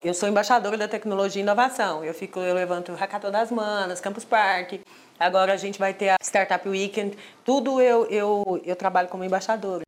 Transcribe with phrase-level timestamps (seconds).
[0.00, 2.04] Eu sou embaixadora da tecnologia e inovação.
[2.04, 4.74] Eu fico, eu levanto o Hackathon das Manas, Campus Park.
[5.18, 7.18] Agora a gente vai ter a Startup Weekend.
[7.44, 9.82] Tudo eu, eu, eu trabalho como embaixadora.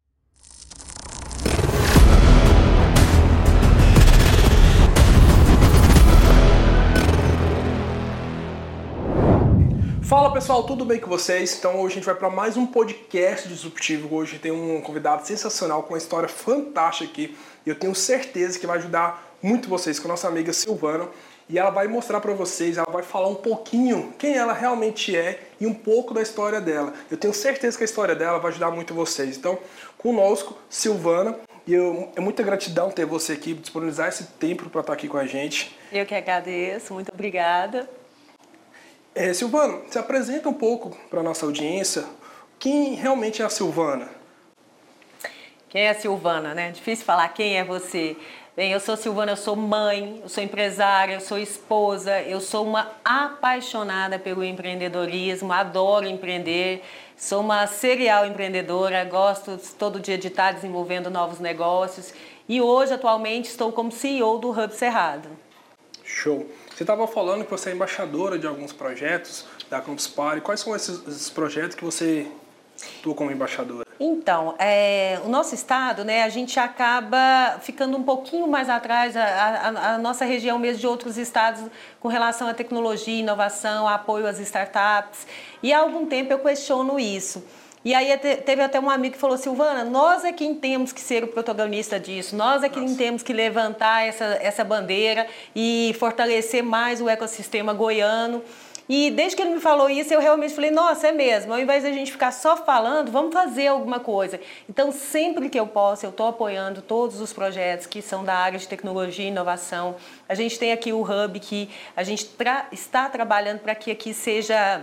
[10.03, 11.57] Fala pessoal, tudo bem com vocês?
[11.57, 14.13] Então hoje a gente vai para mais um podcast disruptivo.
[14.13, 17.39] Hoje tem um convidado sensacional com uma história fantástica aqui.
[17.65, 21.09] Eu tenho certeza que vai ajudar muito vocês com a nossa amiga Silvana.
[21.49, 25.41] E ela vai mostrar para vocês, ela vai falar um pouquinho quem ela realmente é
[25.61, 26.95] e um pouco da história dela.
[27.11, 29.37] Eu tenho certeza que a história dela vai ajudar muito vocês.
[29.37, 29.59] Então,
[29.99, 31.37] conosco, Silvana.
[31.67, 35.17] E eu, é muita gratidão ter você aqui, disponibilizar esse tempo para estar aqui com
[35.19, 35.77] a gente.
[35.93, 37.91] Eu que agradeço, muito obrigada.
[39.13, 42.05] É, Silvana, se apresenta um pouco para a nossa audiência.
[42.61, 44.09] Quem realmente é a Silvana?
[45.69, 46.71] Quem é a Silvana, né?
[46.71, 48.17] Difícil falar quem é você.
[48.61, 52.67] Bem, eu sou Silvana, eu sou mãe, eu sou empresária, eu sou esposa, eu sou
[52.67, 56.83] uma apaixonada pelo empreendedorismo, adoro empreender,
[57.17, 62.13] sou uma serial empreendedora, gosto todo dia de estar desenvolvendo novos negócios
[62.47, 65.31] e hoje, atualmente, estou como CEO do Hub Cerrado.
[66.05, 66.47] Show!
[66.69, 70.43] Você estava falando que você é embaixadora de alguns projetos da Campus Party.
[70.43, 72.31] Quais são esses, esses projetos que você
[72.99, 73.87] atua como embaixadora?
[73.99, 79.25] Então, é, o nosso estado, né, a gente acaba ficando um pouquinho mais atrás, a,
[79.25, 81.63] a, a, nossa região mesmo de outros estados,
[82.01, 85.27] com relação à tecnologia, inovação, apoio às startups.
[85.63, 87.45] E há algum tempo eu questiono isso.
[87.83, 91.25] E aí teve até um amigo que falou, Silvana, nós é quem temos que ser
[91.25, 92.97] o protagonista disso, nós é quem Nossa.
[92.97, 98.43] temos que levantar essa, essa bandeira e fortalecer mais o ecossistema goiano.
[98.93, 101.85] E desde que ele me falou isso, eu realmente falei, nossa, é mesmo, ao invés
[101.85, 104.41] de a gente ficar só falando, vamos fazer alguma coisa.
[104.69, 108.59] Então, sempre que eu posso, eu estou apoiando todos os projetos que são da área
[108.59, 109.95] de tecnologia e inovação.
[110.29, 114.13] A gente tem aqui o Hub, que a gente tra está trabalhando para que aqui
[114.13, 114.83] seja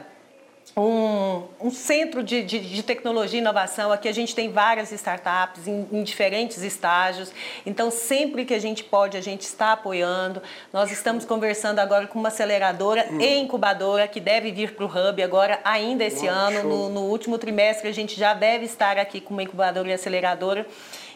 [0.78, 3.92] um, um centro de, de, de, tecnologia e inovação.
[3.92, 7.32] Aqui a gente tem várias startups em, em, diferentes estágios.
[7.66, 10.42] Então, sempre que a gente pode, a gente está apoiando.
[10.72, 13.20] Nós estamos conversando agora com uma aceleradora hum.
[13.20, 16.64] e incubadora que deve vir para o Hub agora, ainda esse ano.
[16.64, 20.68] No, no último trimestre, a gente já deve estar aqui com uma incubadora e aceleradora.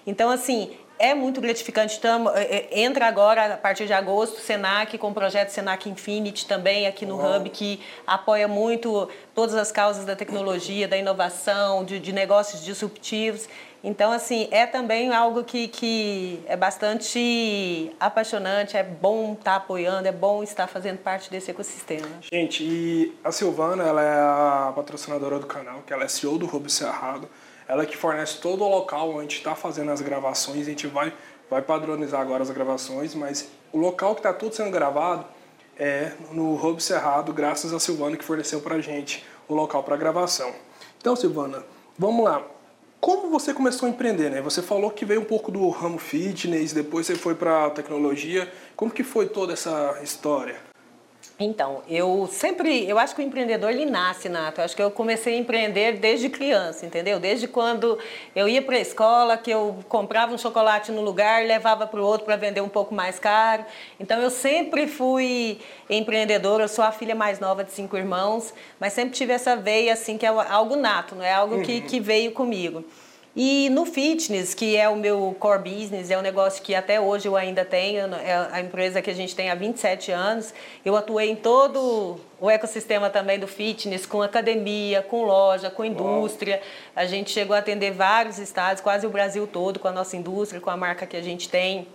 [0.08, 2.00] Então, assim, é muito gratificante.
[2.00, 5.90] Tamo, é, é, entra agora, a partir de agosto, o Senac, com o projeto Senac
[5.90, 7.38] Infinity também aqui no Uau.
[7.38, 13.50] Hub, que apoia muito todas as causas da tecnologia, da inovação, de, de negócios disruptivos.
[13.84, 20.12] Então, assim, é também algo que, que é bastante apaixonante, é bom estar apoiando, é
[20.12, 22.08] bom estar fazendo parte desse ecossistema.
[22.22, 26.46] Gente, e a Silvana, ela é a patrocinadora do canal, que ela é CEO do
[26.46, 27.28] Hub Cerrado.
[27.72, 30.68] Ela que fornece todo o local onde a gente está fazendo as gravações.
[30.68, 31.14] A gente vai,
[31.50, 35.24] vai padronizar agora as gravações, mas o local que está tudo sendo gravado
[35.80, 39.96] é no Hub Cerrado, graças a Silvana que forneceu para a gente o local para
[39.96, 40.54] gravação.
[40.98, 41.64] Então, Silvana,
[41.98, 42.46] vamos lá.
[43.00, 44.42] Como você começou a empreender, né?
[44.42, 48.52] Você falou que veio um pouco do ramo fitness, depois você foi para tecnologia.
[48.76, 50.71] Como que foi toda essa história?
[51.40, 54.60] Então, eu sempre, eu acho que o empreendedor ele nasce nato.
[54.60, 57.20] Eu acho que eu comecei a empreender desde criança, entendeu?
[57.20, 57.98] Desde quando
[58.36, 62.06] eu ia para a escola, que eu comprava um chocolate no lugar, levava para o
[62.06, 63.66] outro para vender um pouco mais caro.
[64.00, 65.60] Então, eu sempre fui
[65.90, 66.66] empreendedora.
[66.66, 70.18] Eu sou a filha mais nova de cinco irmãos, mas sempre tive essa veia assim
[70.18, 71.88] que é algo nato, não é algo que, uhum.
[71.88, 72.86] que veio comigo.
[73.34, 77.30] E no fitness, que é o meu core business, é um negócio que até hoje
[77.30, 80.54] eu ainda tenho, é a empresa que a gente tem há 27 anos.
[80.84, 86.62] Eu atuei em todo o ecossistema também do fitness, com academia, com loja, com indústria.
[86.94, 90.60] A gente chegou a atender vários estados, quase o Brasil todo, com a nossa indústria,
[90.60, 91.88] com a marca que a gente tem.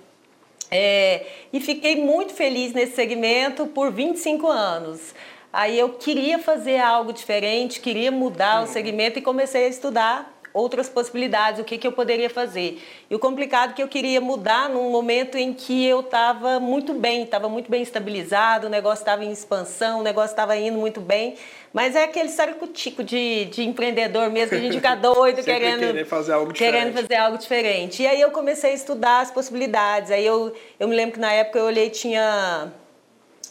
[0.70, 5.14] É, e fiquei muito feliz nesse segmento por 25 anos.
[5.52, 10.88] Aí eu queria fazer algo diferente, queria mudar o segmento e comecei a estudar outras
[10.88, 12.82] possibilidades, o que, que eu poderia fazer.
[13.10, 16.94] E o complicado é que eu queria mudar num momento em que eu estava muito
[16.94, 20.98] bem, estava muito bem estabilizado, o negócio estava em expansão, o negócio estava indo muito
[20.98, 21.34] bem.
[21.74, 26.32] Mas é aquele sarcutico de, de empreendedor mesmo, que a gente fica doido querendo, fazer
[26.32, 28.02] algo querendo fazer algo diferente.
[28.02, 30.10] E aí eu comecei a estudar as possibilidades.
[30.10, 32.72] Aí eu, eu me lembro que na época eu olhei, tinha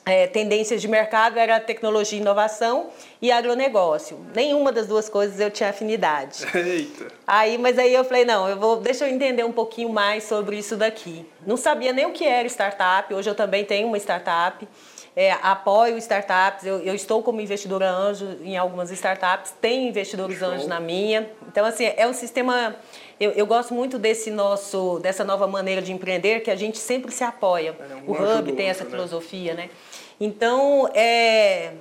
[0.05, 4.23] é, tendências de mercado era tecnologia e inovação e agronegócio.
[4.35, 6.45] Nenhuma das duas coisas eu tinha afinidade.
[6.53, 7.07] Eita.
[7.25, 10.57] Aí, mas aí eu falei, não, eu vou, deixa eu entender um pouquinho mais sobre
[10.57, 11.25] isso daqui.
[11.45, 14.67] Não sabia nem o que era startup, hoje eu também tenho uma startup.
[15.17, 20.49] É, apoio startups, eu, eu, estou como investidora anjo em algumas startups, tenho investidores Show.
[20.49, 21.29] anjos na minha.
[21.47, 22.75] Então, assim, é um sistema
[23.17, 27.13] eu, eu, gosto muito desse nosso, dessa nova maneira de empreender, que a gente sempre
[27.13, 27.73] se apoia.
[27.79, 28.89] É, um o Hub tem essa né?
[28.89, 29.69] filosofia, né?
[30.19, 31.73] Então, é,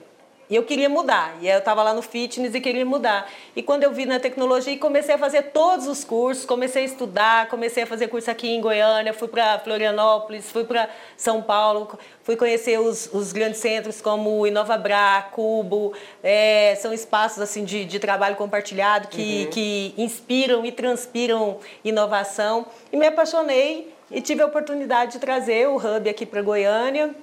[0.49, 1.37] e eu queria mudar.
[1.41, 3.31] E eu estava lá no fitness e queria mudar.
[3.57, 7.49] E quando eu vi na tecnologia, comecei a fazer todos os cursos, comecei a estudar,
[7.49, 12.37] comecei a fazer curso aqui em Goiânia, fui para Florianópolis, fui para São Paulo, fui
[12.37, 15.95] conhecer os, os grandes centros como Inovabra, Cubo.
[16.23, 19.51] É, são espaços assim de, de trabalho compartilhado que, uhum.
[19.51, 22.67] que inspiram e transpiram inovação.
[22.93, 27.15] E me apaixonei e tive a oportunidade de trazer o Hub aqui para Goiânia.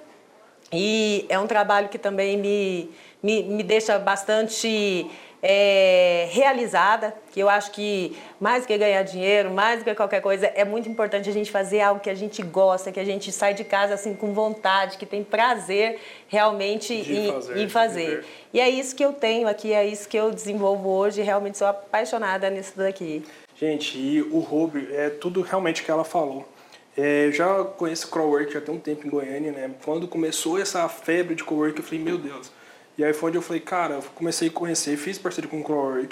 [0.72, 2.90] E é um trabalho que também me
[3.22, 5.06] me, me deixa bastante
[5.42, 10.20] é, realizada, que eu acho que mais do que ganhar dinheiro, mais do que qualquer
[10.20, 13.30] coisa, é muito importante a gente fazer algo que a gente gosta, que a gente
[13.30, 17.58] sai de casa assim com vontade, que tem prazer realmente em fazer.
[17.58, 18.24] Em fazer.
[18.52, 21.66] E é isso que eu tenho aqui, é isso que eu desenvolvo hoje, realmente sou
[21.66, 23.24] apaixonada nisso daqui.
[23.56, 26.48] Gente, e o Ruby, é tudo realmente que ela falou.
[26.96, 29.70] É, eu já conheço o Crowwork já tem um tempo em Goiânia, né?
[29.84, 32.52] Quando começou essa febre de cowork, eu falei, meu Deus,
[32.98, 36.08] e aí foi onde eu falei, cara, eu comecei a conhecer, fiz parceria com o.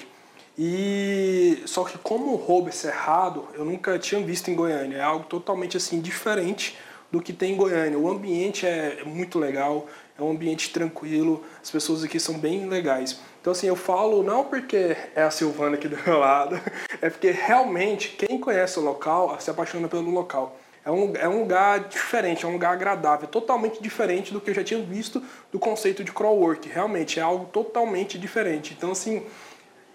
[0.59, 4.97] E só que como o roubo cerrado, eu nunca tinha visto em Goiânia.
[4.97, 6.77] É algo totalmente assim diferente
[7.11, 7.99] do que tem em Goiânia.
[7.99, 9.87] O ambiente é muito legal,
[10.19, 13.21] é um ambiente tranquilo, as pessoas aqui são bem legais.
[13.41, 16.61] Então assim, eu falo não porque é a Silvana aqui do meu lado,
[17.01, 20.60] é porque realmente quem conhece o local se apaixona pelo local.
[20.85, 24.55] É um, é um lugar diferente, é um lugar agradável, totalmente diferente do que eu
[24.55, 25.23] já tinha visto
[25.53, 26.69] do conceito de crawlwork.
[26.69, 28.75] Realmente é algo totalmente diferente.
[28.77, 29.27] Então, assim,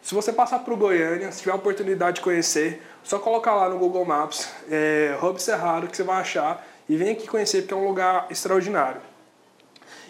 [0.02, 3.68] se você passar para o Goiânia, se tiver a oportunidade de conhecer, só colocar lá
[3.68, 7.74] no Google Maps, é, Hub Cerrado, que você vai achar, e vem aqui conhecer, porque
[7.74, 9.02] é um lugar extraordinário.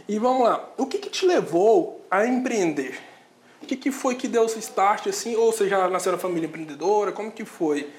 [0.10, 3.00] E vamos lá, o que, que te levou a empreender?
[3.63, 6.45] O que, que foi que deu esse start, assim, ou você já nasceu na família
[6.45, 7.89] empreendedora, como que foi?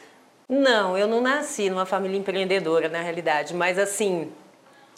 [0.48, 4.32] Não, eu não nasci numa família empreendedora, na realidade, mas assim,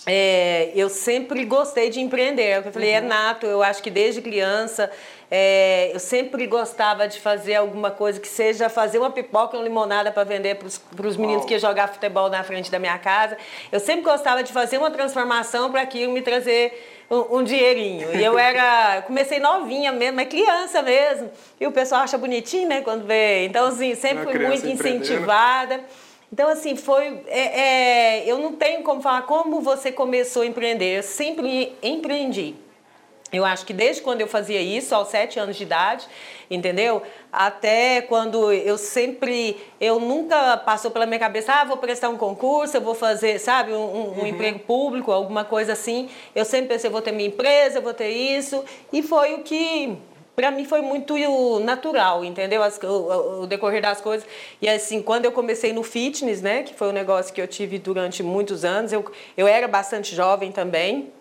[0.07, 2.65] é, eu sempre gostei de empreender.
[2.65, 3.07] Eu falei, é uhum.
[3.07, 4.91] é nato, eu acho que desde criança
[5.31, 9.69] é, eu sempre gostava de fazer alguma coisa que seja fazer uma pipoca ou uma
[9.69, 13.37] limonada para vender para os meninos que iam jogar futebol na frente da minha casa.
[13.71, 18.15] Eu sempre gostava de fazer uma transformação para aquilo me trazer um, um dinheirinho.
[18.15, 21.31] E eu era, comecei novinha mesmo, é criança mesmo.
[21.61, 23.45] E o pessoal acha bonitinho, né, quando vê.
[23.45, 25.81] Então, assim, sempre fui muito incentivada.
[26.33, 27.23] Então, assim, foi.
[27.27, 30.99] É, é, eu não tenho como falar como você começou a empreender.
[30.99, 32.55] Eu sempre empreendi.
[33.31, 36.07] Eu acho que desde quando eu fazia isso, aos sete anos de idade,
[36.51, 37.03] entendeu?
[37.31, 42.79] Até quando eu sempre, eu nunca passou pela minha cabeça, ah, vou prestar um concurso,
[42.79, 44.27] eu vou fazer, sabe, um, um uhum.
[44.27, 46.09] emprego público, alguma coisa assim.
[46.35, 48.65] Eu sempre pensei, vou ter minha empresa, vou ter isso.
[48.91, 49.99] E foi o que
[50.39, 51.17] para mim foi muito
[51.65, 52.63] natural, entendeu?
[52.63, 54.25] As, o, o, decorrer das coisas.
[54.63, 57.77] E assim, quando eu comecei no fitness, né, que foi um negócio que eu tive
[57.77, 59.05] durante muitos anos, eu,
[59.37, 61.13] eu era bastante jovem também,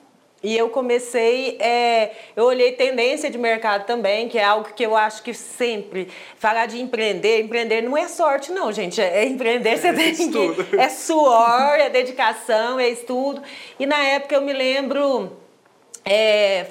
[0.44, 4.96] e eu comecei, é, eu olhei tendência de mercado também, que é algo que eu
[4.96, 9.78] acho que sempre, falar de empreender, empreender não é sorte não, gente, é, empreender é,
[9.78, 10.64] você tem estudo.
[10.64, 13.42] que, é suor, é dedicação, é estudo.
[13.80, 15.36] E na época eu me lembro,
[16.06, 16.66] é,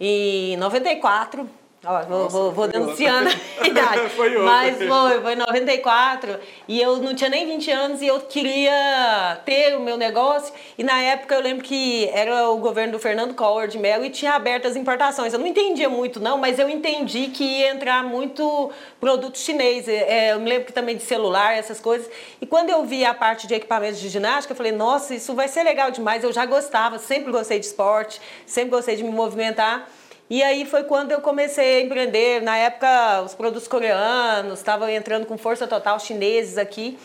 [0.00, 1.46] foi em 94,
[1.82, 4.10] Ó, vou, Nossa, vou, vou denunciando a idade.
[4.10, 6.38] foi Mas foi, foi em 94
[6.68, 10.52] e eu não tinha nem 20 anos e eu queria ter o meu negócio.
[10.76, 14.10] E na época eu lembro que era o governo do Fernando Collor de Mello e
[14.10, 15.32] tinha aberto as importações.
[15.32, 19.88] Eu não entendia muito, não, mas eu entendi que ia entrar muito produto chinês.
[19.88, 22.10] É, eu me lembro que também de celular, essas coisas.
[22.42, 25.48] E quando eu vi a parte de equipamentos de ginástica, eu falei, nossa, isso vai
[25.48, 26.24] ser legal demais.
[26.24, 29.88] Eu já gostava, sempre gostei de esporte, sempre gostei de me movimentar.
[30.30, 32.40] E aí foi quando eu comecei a empreender.
[32.40, 36.96] Na época, os produtos coreanos estavam entrando com força total, chineses aqui.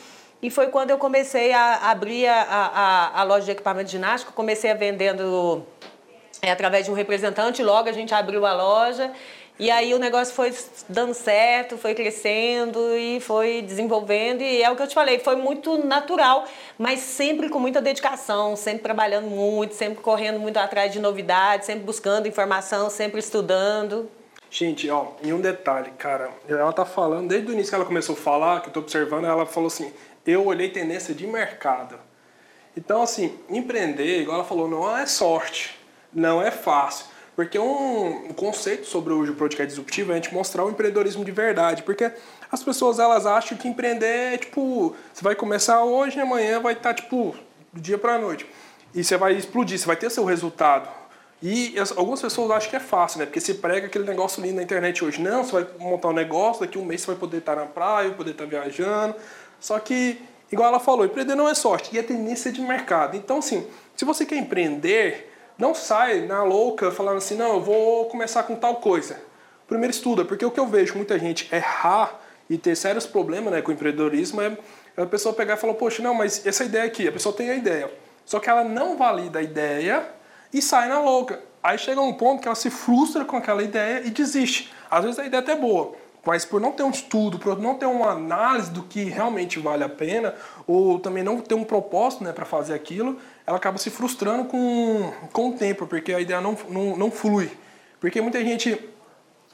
[0.43, 4.31] E foi quando eu comecei a abrir a, a, a loja de equipamento ginástico.
[4.31, 5.65] Comecei a vendendo
[6.39, 7.63] é, através de um representante.
[7.63, 9.11] Logo a gente abriu a loja.
[9.57, 10.53] E aí o negócio foi
[10.89, 14.41] dando certo, foi crescendo e foi desenvolvendo.
[14.41, 16.45] E é o que eu te falei, foi muito natural,
[16.77, 21.85] mas sempre com muita dedicação, sempre trabalhando muito, sempre correndo muito atrás de novidades, sempre
[21.85, 24.11] buscando informação, sempre estudando.
[24.49, 28.13] Gente, ó, e um detalhe, cara, ela tá falando, desde o início que ela começou
[28.13, 29.91] a falar, que eu tô observando, ela falou assim,
[30.25, 31.97] eu olhei tendência de mercado.
[32.75, 35.77] Então, assim, empreender, igual ela falou, não é sorte,
[36.13, 37.14] não é fácil.
[37.35, 41.83] Porque um, conceito sobre o podcast disruptivo é a gente mostrar o empreendedorismo de verdade.
[41.83, 42.09] Porque
[42.49, 46.73] as pessoas elas acham que empreender é tipo, você vai começar hoje e amanhã vai
[46.73, 47.35] estar tá, tipo,
[47.73, 48.45] do dia para a noite.
[48.93, 50.89] E você vai explodir, você vai ter seu resultado.
[51.43, 53.25] E algumas pessoas acham que é fácil, né?
[53.25, 55.21] Porque se prega aquele negócio lindo na internet hoje.
[55.21, 58.11] Não, você vai montar um negócio, daqui um mês você vai poder estar na praia,
[58.11, 59.13] poder estar viajando.
[59.59, 63.17] Só que, igual ela falou, empreender não é sorte, e é tendência de mercado.
[63.17, 68.05] Então, assim, se você quer empreender, não sai na louca falando assim, não, eu vou
[68.05, 69.19] começar com tal coisa.
[69.67, 72.19] Primeiro estuda, porque o que eu vejo muita gente errar
[72.49, 74.57] e ter sérios problemas né, com o empreendedorismo é
[74.97, 77.55] a pessoa pegar e falar, poxa, não, mas essa ideia aqui, a pessoa tem a
[77.55, 77.91] ideia.
[78.25, 80.07] Só que ela não valida a ideia
[80.53, 81.41] e sai na louca.
[81.63, 84.71] Aí chega um ponto que ela se frustra com aquela ideia e desiste.
[84.89, 87.85] Às vezes a ideia é boa, mas por não ter um estudo, por não ter
[87.87, 90.35] uma análise do que realmente vale a pena,
[90.67, 95.11] ou também não ter um propósito né, para fazer aquilo, ela acaba se frustrando com,
[95.31, 97.51] com o tempo, porque a ideia não, não, não flui.
[97.99, 98.77] Porque muita gente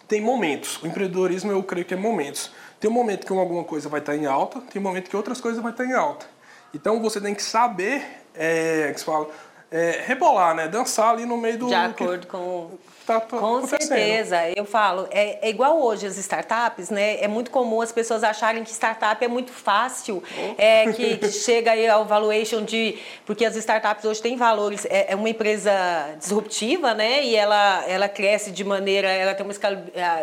[0.07, 0.81] tem momentos.
[0.81, 2.51] O empreendedorismo eu creio que é momentos.
[2.79, 5.39] Tem um momento que alguma coisa vai estar em alta, tem um momento que outras
[5.39, 6.25] coisas vai estar em alta.
[6.73, 9.29] Então você tem que saber, é, que se fala,
[9.69, 10.67] é, rebolar, né?
[10.67, 11.67] Dançar ali no meio do.
[11.67, 12.31] De acordo que...
[12.31, 12.71] com
[13.11, 17.21] Tá, tá Com certeza, eu falo, é, é, igual hoje as startups, né?
[17.21, 20.55] É muito comum as pessoas acharem que startup é muito fácil, oh.
[20.57, 22.97] é, que, que, chega aí ao valuation de.
[23.25, 25.71] Porque as startups hoje têm valores, é, é, uma empresa
[26.17, 27.23] disruptiva, né?
[27.23, 29.53] E ela, ela cresce de maneira, ela tem uma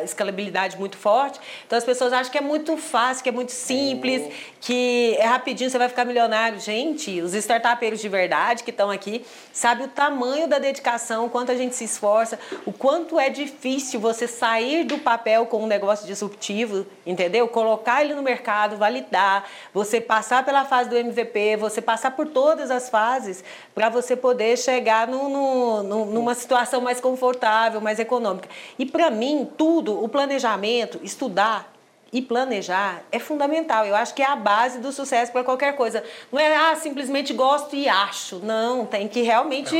[0.02, 1.38] escalabilidade muito forte.
[1.66, 4.30] Então as pessoas acham que é muito fácil, que é muito simples, oh.
[4.60, 6.58] que é rapidinho, você vai ficar milionário.
[6.58, 11.52] Gente, os startupeiros de verdade que estão aqui sabem o tamanho da dedicação, o quanto
[11.52, 16.06] a gente se esforça o quanto é difícil você sair do papel com um negócio
[16.06, 17.48] disruptivo, entendeu?
[17.48, 19.44] Colocar ele no mercado, validar,
[19.74, 23.42] você passar pela fase do MVP, você passar por todas as fases
[23.74, 28.48] para você poder chegar no, no, no, numa situação mais confortável, mais econômica.
[28.78, 31.77] E para mim, tudo, o planejamento, estudar,
[32.10, 33.84] e planejar é fundamental.
[33.84, 36.02] Eu acho que é a base do sucesso para qualquer coisa.
[36.32, 38.36] Não é ah, simplesmente gosto e acho.
[38.36, 39.76] Não, tem que realmente.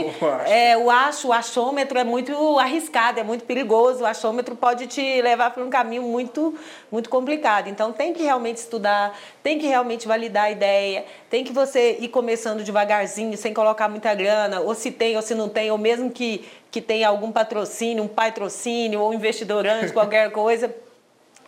[0.46, 4.02] É, o acho, o achômetro é muito arriscado, é muito perigoso.
[4.02, 6.54] O achômetro pode te levar para um caminho muito,
[6.92, 7.68] muito complicado.
[7.68, 12.08] Então tem que realmente estudar, tem que realmente validar a ideia, tem que você ir
[12.08, 16.10] começando devagarzinho, sem colocar muita grana, ou se tem ou se não tem, ou mesmo
[16.10, 20.74] que, que tenha algum patrocínio, um patrocínio ou um investidor antes, qualquer coisa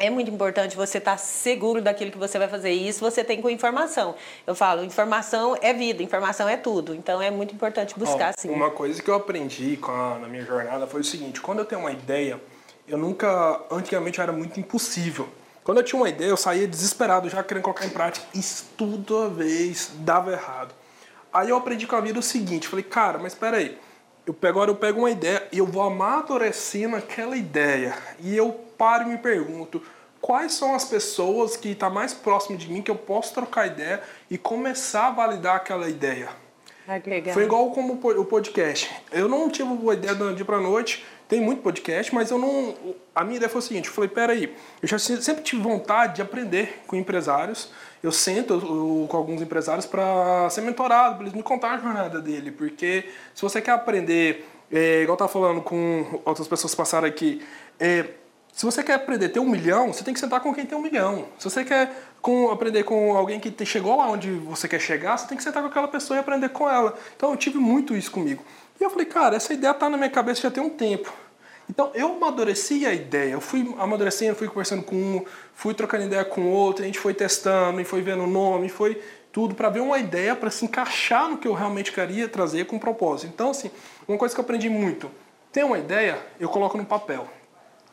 [0.00, 2.72] é muito importante você estar tá seguro daquilo que você vai fazer.
[2.72, 4.14] E isso você tem com informação.
[4.46, 6.94] Eu falo, informação é vida, informação é tudo.
[6.94, 8.48] Então é muito importante buscar, sim.
[8.48, 11.82] Uma coisa que eu aprendi a, na minha jornada foi o seguinte: quando eu tenho
[11.82, 12.40] uma ideia,
[12.88, 13.60] eu nunca.
[13.70, 15.28] Antigamente era muito impossível.
[15.62, 18.26] Quando eu tinha uma ideia, eu saía desesperado, já querendo colocar em prática.
[18.34, 20.74] Isso toda vez dava errado.
[21.32, 23.78] Aí eu aprendi com a vida o seguinte: falei, cara, mas espera aí.
[24.30, 27.96] Eu pego, agora eu pego uma ideia e eu vou amadurecendo aquela ideia.
[28.20, 29.82] E eu paro e me pergunto
[30.20, 33.66] quais são as pessoas que estão tá mais próximo de mim que eu posso trocar
[33.66, 36.28] ideia e começar a validar aquela ideia.
[36.86, 37.00] Ah,
[37.34, 38.88] Foi igual como o podcast.
[39.10, 42.76] Eu não tive uma ideia do dia para noite, tem muito podcast, mas eu não.
[43.12, 46.22] A minha ideia foi o seguinte: eu falei, peraí, eu já sempre tive vontade de
[46.22, 47.72] aprender com empresários.
[48.02, 52.20] Eu sento eu, com alguns empresários para ser mentorado, para eles me contar a jornada
[52.20, 52.50] dele.
[52.50, 53.04] Porque
[53.34, 57.42] se você quer aprender, é, igual eu estava falando com outras pessoas que passaram aqui,
[57.78, 58.06] é,
[58.52, 60.82] se você quer aprender ter um milhão, você tem que sentar com quem tem um
[60.82, 61.26] milhão.
[61.38, 65.16] Se você quer com, aprender com alguém que te, chegou lá onde você quer chegar,
[65.16, 66.94] você tem que sentar com aquela pessoa e aprender com ela.
[67.16, 68.44] Então eu tive muito isso comigo.
[68.80, 71.12] E eu falei, cara, essa ideia está na minha cabeça já tem um tempo.
[71.70, 75.24] Então eu amadureci a ideia, eu fui amadurecendo, fui conversando com um,
[75.54, 79.00] fui trocando ideia com outro, a gente foi testando e foi vendo o nome, foi
[79.30, 82.76] tudo para ver uma ideia para se encaixar no que eu realmente queria trazer com
[82.76, 83.30] propósito.
[83.32, 83.70] Então, assim,
[84.08, 85.08] uma coisa que eu aprendi muito:
[85.52, 87.28] tem uma ideia, eu coloco no papel.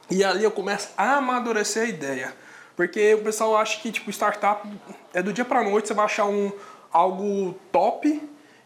[0.09, 2.33] E ali eu começo a amadurecer a ideia.
[2.75, 4.67] Porque o pessoal acha que tipo startup
[5.13, 6.51] é do dia para noite você vai achar um
[6.91, 8.19] algo top,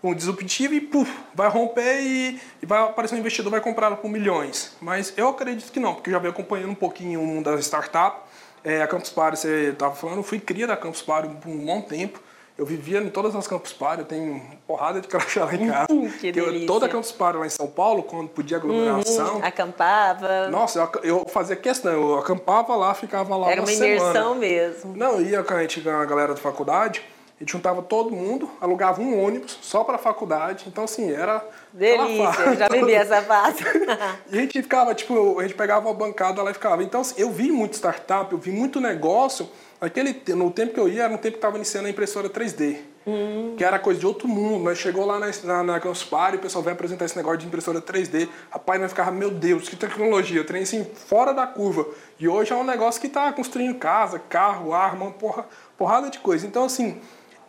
[0.03, 4.10] um disruptivo e puf, vai romper e, e vai aparecer um investidor vai comprar por
[4.10, 4.75] milhões.
[4.81, 7.60] Mas eu acredito que não, porque eu já venho acompanhando um pouquinho o mundo das
[7.62, 8.22] startups.
[8.63, 11.65] É, a Campus Party, você estava falando, eu fui cria da Campus Party por um
[11.65, 12.22] bom tempo.
[12.58, 15.88] Eu vivia em todas as Campus Party, eu tenho porrada de crachá lá em casa.
[16.20, 19.38] que eu, toda a Campus Party lá em São Paulo, quando podia aglomeração.
[19.38, 20.48] Uhum, acampava.
[20.50, 24.36] Nossa, eu, eu, fazia questão, eu acampava lá, ficava lá Era uma, uma imersão semana.
[24.36, 24.96] mesmo.
[24.96, 27.01] Não, ia com a gente, com a galera da faculdade,
[27.41, 30.65] gente juntava todo mundo, alugava um ônibus só para a faculdade.
[30.67, 31.43] Então, assim, era.
[31.74, 33.63] Delícia, eu já vivi essa fase.
[34.31, 36.83] e a gente ficava, tipo, a gente pegava uma bancada lá e ficava.
[36.83, 39.50] Então, assim, eu vi muito startup, eu vi muito negócio
[39.81, 42.77] Aquele, no tempo que eu ia, era um tempo que estava iniciando a impressora 3D.
[43.07, 43.55] Hum.
[43.57, 44.63] Que era coisa de outro mundo.
[44.65, 47.48] Nós chegou lá na, na, na Campus Party, o pessoal veio apresentar esse negócio de
[47.48, 48.29] impressora 3D.
[48.51, 50.39] Rapaz, nós ficava, meu Deus, que tecnologia.
[50.39, 51.88] Eu treinei assim, fora da curva.
[52.19, 56.45] E hoje é um negócio que está construindo casa, carro, arma, porra, porrada de coisa.
[56.45, 57.01] Então, assim,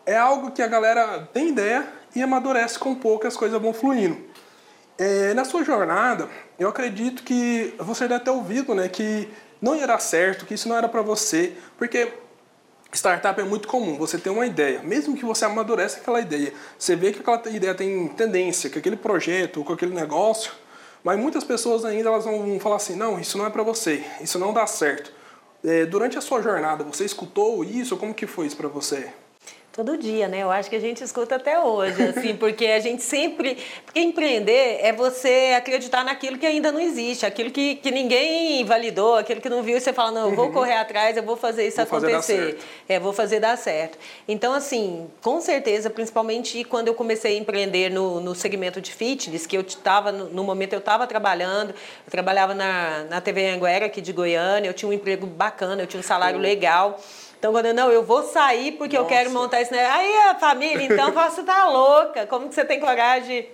[0.07, 4.19] é algo que a galera tem ideia e amadurece com pouco, as coisas vão fluindo.
[4.99, 6.29] É, na sua jornada,
[6.59, 9.29] eu acredito que você deve ter ouvido, né, que
[9.61, 12.13] não ia dar certo, que isso não era para você, porque
[12.93, 13.97] startup é muito comum.
[13.97, 17.75] Você tem uma ideia, mesmo que você amadureça aquela ideia, você vê que aquela ideia
[17.75, 20.53] tem tendência, que aquele projeto, com aquele negócio,
[21.03, 24.39] mas muitas pessoas ainda elas vão falar assim, não, isso não é para você, isso
[24.39, 25.13] não dá certo.
[25.65, 27.97] É, durante a sua jornada, você escutou isso?
[27.97, 29.13] Como que foi isso para você?
[29.73, 30.41] Todo dia, né?
[30.43, 33.57] Eu acho que a gente escuta até hoje, assim, porque a gente sempre.
[33.87, 39.17] Porque empreender é você acreditar naquilo que ainda não existe, aquilo que, que ninguém validou,
[39.17, 40.53] aquilo que não viu, e você fala, não, eu vou uhum.
[40.53, 42.37] correr atrás, eu vou fazer isso vou acontecer.
[42.37, 43.97] Fazer é, vou fazer dar certo.
[44.29, 49.47] Então, assim, com certeza, principalmente quando eu comecei a empreender no, no segmento de fitness,
[49.47, 53.87] que eu estava, no, no, momento eu estava trabalhando, eu trabalhava na, na TV Anguera
[53.87, 57.01] aqui de Goiânia, eu tinha um emprego bacana, eu tinha um salário legal.
[57.43, 59.13] Então, quando eu, não, eu vou sair porque Nossa.
[59.13, 59.75] eu quero montar isso.
[59.75, 62.25] Aí a família, então, você tá louca.
[62.25, 63.49] Como que você tem coragem de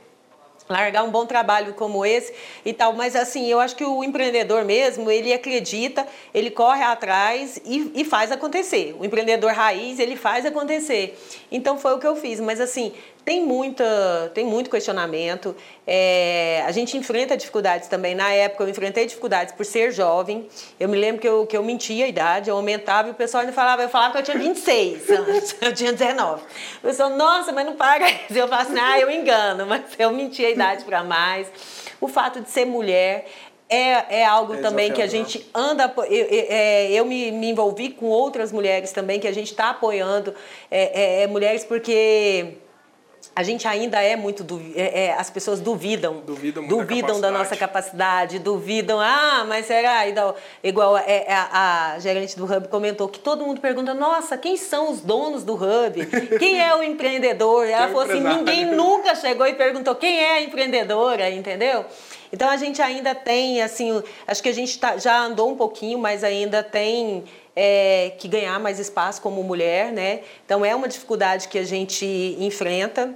[0.69, 2.35] largar um bom trabalho como esse
[2.67, 7.59] e tal, mas assim, eu acho que o empreendedor mesmo, ele acredita, ele corre atrás
[7.65, 8.95] e, e, faz acontecer.
[9.01, 11.19] O empreendedor raiz, ele faz acontecer.
[11.51, 12.93] Então foi o que eu fiz, mas assim,
[13.29, 15.55] tem, muita, tem muito questionamento.
[15.87, 18.15] É, a gente enfrenta dificuldades também.
[18.15, 20.49] Na época, eu enfrentei dificuldades por ser jovem.
[20.81, 23.43] Eu me lembro que eu, que eu mentia a idade, eu aumentava e o pessoal
[23.43, 26.43] ainda falava, eu falava que eu tinha 26 anos, eu tinha 19.
[26.79, 30.49] O pessoal, nossa, mas não paga Eu falava assim, ah, eu engano, mas eu mentia
[30.49, 31.49] a idade para mais.
[32.01, 33.27] O fato de ser mulher,
[33.69, 35.93] é, é algo é também que a gente anda.
[36.09, 40.35] É, eu me, me, envolvi com outras mulheres também, que a gente está apoiando
[40.71, 42.57] é, é mulheres, porque
[43.39, 46.25] a gente ainda é muito é, é, as pessoas duvidam.
[46.27, 50.03] Duvidam, duvidam da, da, nossa capacidade duvidam ah mas será?
[50.61, 54.57] Igual é, é, a, a, gerente do hub comentou que todo mundo pergunta nossa quem
[54.57, 56.05] são os donos do hub?
[56.41, 57.65] Quem é o empreendedor?
[57.69, 61.31] Ela falou assim ninguém nunca chegou e perguntou quem é a empreendedora?
[61.31, 61.85] Entendeu?
[62.33, 65.97] Então a gente ainda tem assim acho que a gente tá, já andou um pouquinho
[65.97, 67.23] mas ainda tem
[67.55, 70.23] é, que ganhar mais espaço como mulher, né?
[70.45, 72.05] Então é uma dificuldade que a gente
[72.41, 73.15] enfrenta.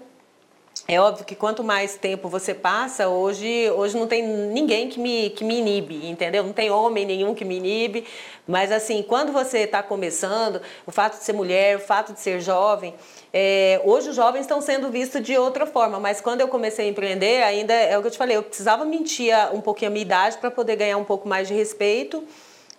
[0.88, 5.30] É óbvio que quanto mais tempo você passa, hoje, hoje não tem ninguém que me,
[5.30, 6.42] que me inibe, entendeu?
[6.42, 8.04] Não tem homem nenhum que me inibe.
[8.48, 12.40] Mas assim, quando você está começando, o fato de ser mulher, o fato de ser
[12.40, 12.94] jovem,
[13.32, 16.88] é, hoje os jovens estão sendo vistos de outra forma, mas quando eu comecei a
[16.90, 20.02] empreender, ainda é o que eu te falei, eu precisava mentir um pouquinho a minha
[20.02, 22.26] idade para poder ganhar um pouco mais de respeito.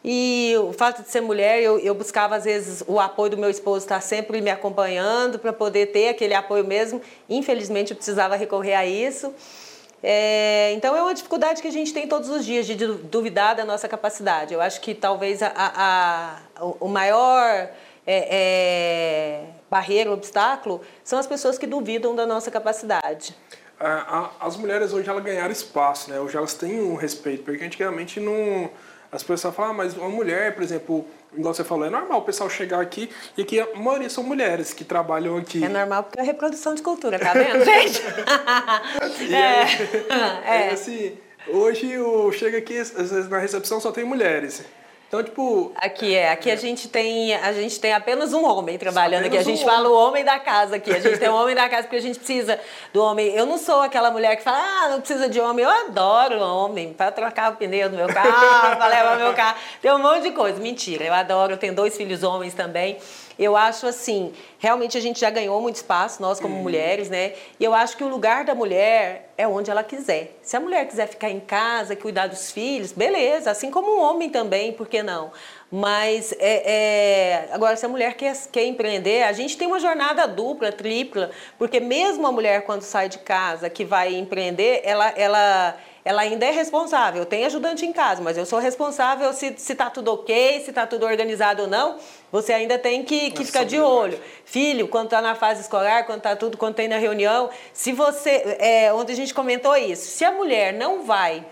[0.04, 3.50] E o fato de ser mulher, eu, eu buscava às vezes o apoio do meu
[3.50, 7.02] esposo estar sempre me acompanhando para poder ter aquele apoio mesmo.
[7.30, 9.34] Infelizmente, eu precisava recorrer a isso.
[10.06, 13.64] É, então, é uma dificuldade que a gente tem todos os dias de duvidar da
[13.64, 14.54] nossa capacidade.
[14.54, 17.70] Eu acho que talvez a, a, a o maior
[18.06, 23.34] é, é, barreira, obstáculo, são as pessoas que duvidam da nossa capacidade.
[24.40, 26.20] As mulheres hoje elas ganharam espaço, né?
[26.20, 28.70] Hoje elas têm um respeito, porque antigamente não
[29.14, 31.06] as pessoas falam, ah, mas uma mulher, por exemplo,
[31.38, 34.74] igual você falou, é normal o pessoal chegar aqui e aqui a maioria são mulheres
[34.74, 35.64] que trabalham aqui.
[35.64, 38.02] É normal porque é reprodução de cultura, tá vendo, gente?
[39.32, 40.68] é, é.
[40.68, 41.16] é assim,
[41.48, 44.64] hoje o, chega aqui, às vezes na recepção só tem mulheres.
[45.14, 45.72] Então, tipo.
[45.76, 49.38] Aqui é, aqui a gente tem, a gente tem apenas um homem trabalhando aqui.
[49.38, 49.92] A gente um fala homem.
[49.92, 50.92] o homem da casa aqui.
[50.92, 52.60] A gente tem um homem da casa porque a gente precisa
[52.92, 53.28] do homem.
[53.28, 55.64] Eu não sou aquela mulher que fala, ah, não precisa de homem.
[55.64, 59.58] Eu adoro homem para trocar o pneu do meu carro, para levar meu carro.
[59.80, 60.60] Tem um monte de coisa.
[60.60, 61.54] Mentira, eu adoro.
[61.54, 62.98] Eu tenho dois filhos homens também.
[63.38, 66.62] Eu acho assim, realmente a gente já ganhou muito espaço, nós como uhum.
[66.62, 67.34] mulheres, né?
[67.60, 70.38] E eu acho que o lugar da mulher é onde ela quiser.
[70.42, 74.02] Se a mulher quiser ficar em casa, cuidar dos filhos, beleza, assim como o um
[74.02, 75.32] homem também, por que não?
[75.72, 80.28] Mas é, é, agora, se a mulher quer, quer empreender, a gente tem uma jornada
[80.28, 85.76] dupla, tripla, porque mesmo a mulher, quando sai de casa, que vai empreender, ela, ela
[86.06, 87.26] ela ainda é responsável.
[87.26, 91.06] Tem ajudante em casa, mas eu sou responsável se está tudo ok, se está tudo
[91.06, 91.98] organizado ou não.
[92.34, 94.20] Você ainda tem que, que ficar de olho.
[94.44, 97.48] Filho, quando está na fase escolar, quando está tudo, quando tem na reunião.
[97.72, 98.58] Se você.
[98.58, 100.18] É, ontem a gente comentou isso.
[100.18, 101.46] Se a mulher não vai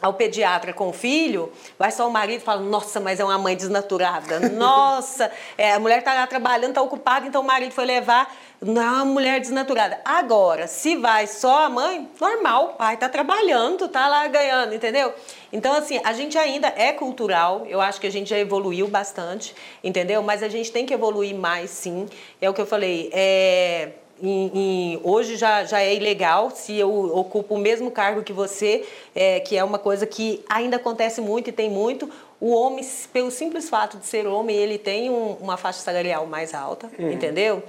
[0.00, 3.36] ao pediatra com o filho, vai só o marido e fala, nossa, mas é uma
[3.36, 4.38] mãe desnaturada.
[4.50, 8.82] Nossa, é, a mulher está lá trabalhando, está ocupada, então o marido foi levar não
[8.82, 10.00] é uma mulher desnaturada.
[10.04, 15.12] Agora, se vai só a mãe, normal, o pai está trabalhando, está lá ganhando, entendeu?
[15.52, 19.54] Então, assim, a gente ainda é cultural, eu acho que a gente já evoluiu bastante,
[19.82, 20.22] entendeu?
[20.22, 22.06] Mas a gente tem que evoluir mais, sim.
[22.40, 26.90] É o que eu falei, é em, em, hoje já, já é ilegal se eu
[27.16, 31.50] ocupo o mesmo cargo que você, é, que é uma coisa que ainda acontece muito
[31.50, 32.10] e tem muito.
[32.40, 36.54] o homem, pelo simples fato de ser homem, ele tem um, uma faixa salarial mais
[36.54, 37.12] alta, uhum.
[37.12, 37.62] entendeu?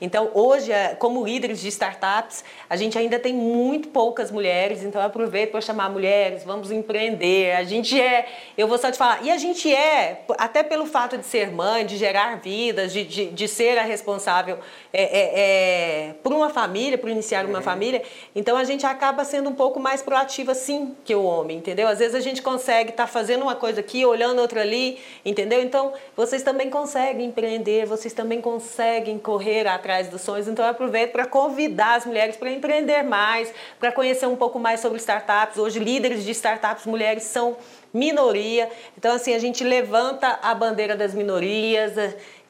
[0.00, 5.00] Então, hoje, é, como líderes de startups, a gente ainda tem muito poucas mulheres, então
[5.00, 7.56] aproveito para chamar mulheres, vamos empreender.
[7.56, 8.26] A gente é,
[8.56, 11.86] eu vou só te falar, e a gente é, até pelo fato de ser mãe,
[11.86, 14.58] de gerar vidas, de, de, de ser a responsável
[14.92, 17.64] é, é, é, por uma família, por iniciar uma uhum.
[17.64, 18.02] família,
[18.34, 21.88] então a gente acaba sendo um pouco mais proativa, sim, que o homem, entendeu?
[21.88, 25.62] Às vezes a gente consegue estar tá fazendo uma coisa aqui, olhando outra ali, entendeu?
[25.62, 30.48] Então, vocês também conseguem empreender, vocês também conseguem correr atrás dos sonhos.
[30.48, 34.80] Então, eu aproveito para convidar as mulheres para empreender mais, para conhecer um pouco mais
[34.80, 35.58] sobre startups.
[35.58, 37.56] Hoje, líderes de startups mulheres são
[37.92, 38.68] minoria.
[38.96, 41.92] Então, assim, a gente levanta a bandeira das minorias.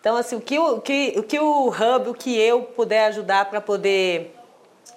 [0.01, 3.47] Então, assim, o que o, que, o, que o Hub, o que eu puder ajudar
[3.47, 4.35] para poder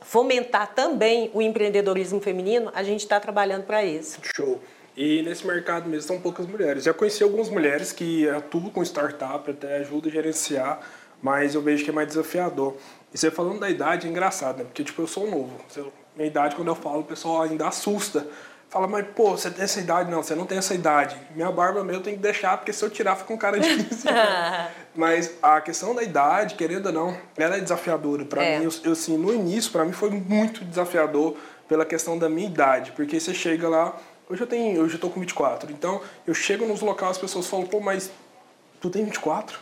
[0.02, 4.20] fomentar também o empreendedorismo feminino, a gente está trabalhando para isso.
[4.24, 4.60] Show.
[4.98, 6.86] E nesse mercado mesmo são poucas mulheres.
[6.86, 10.82] Já conheci algumas mulheres que atuam com startup, até ajudam a gerenciar,
[11.22, 12.76] mas eu vejo que é mais desafiador.
[13.14, 14.64] E você falando da idade é engraçado, né?
[14.66, 15.54] Porque tipo, eu sou novo.
[16.16, 18.28] Minha idade, quando eu falo, o pessoal ainda assusta.
[18.70, 20.12] Fala, mas pô, você tem essa idade?
[20.12, 21.18] Não, você não tem essa idade.
[21.34, 24.08] Minha barba meu tem que deixar, porque se eu tirar fica um cara de 15
[24.94, 28.26] Mas a questão da idade, querendo ou não, ela é desafiadora.
[28.26, 28.60] Para é.
[28.60, 32.48] mim, eu, eu, assim, no início, para mim foi muito desafiador pela questão da minha
[32.48, 32.92] idade.
[32.92, 33.96] Porque você chega lá,
[34.30, 35.72] Hoje eu tenho, hoje eu tô com 24.
[35.72, 38.12] Então, eu chego nos locais, as pessoas falam, pô, mas
[38.82, 39.58] tu tem 24?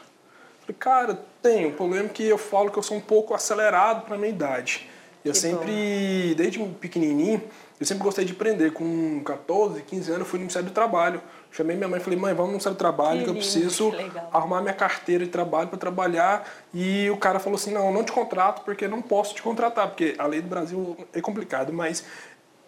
[0.68, 1.70] Eu falei, cara, tenho.
[1.70, 4.90] O problema é que eu falo que eu sou um pouco acelerado para minha idade.
[5.24, 6.36] Eu que sempre, bom.
[6.36, 7.42] desde pequenininho,
[7.80, 8.72] eu sempre gostei de aprender.
[8.74, 11.22] Com 14, 15 anos, eu fui no Ministério do Trabalho.
[11.52, 13.92] Chamei minha mãe e falei, mãe, vamos no Ministério do Trabalho, que, que eu preciso
[14.32, 16.48] arrumar minha carteira de trabalho para trabalhar.
[16.74, 20.16] E o cara falou assim, não, não te contrato porque não posso te contratar, porque
[20.18, 22.04] a lei do Brasil é complicado, mas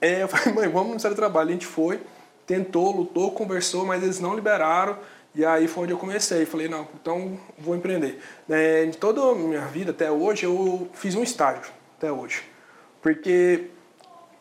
[0.02, 1.50] é, eu falei, mãe, vamos no Ministério do Trabalho.
[1.50, 2.00] A gente foi,
[2.46, 4.98] tentou, lutou, conversou, mas eles não liberaram.
[5.38, 6.48] E aí foi onde eu comecei.
[6.48, 8.20] Falei, não, então vou empreender.
[8.50, 12.42] É, de toda a minha vida até hoje, eu fiz um estágio, até hoje.
[13.04, 13.68] Porque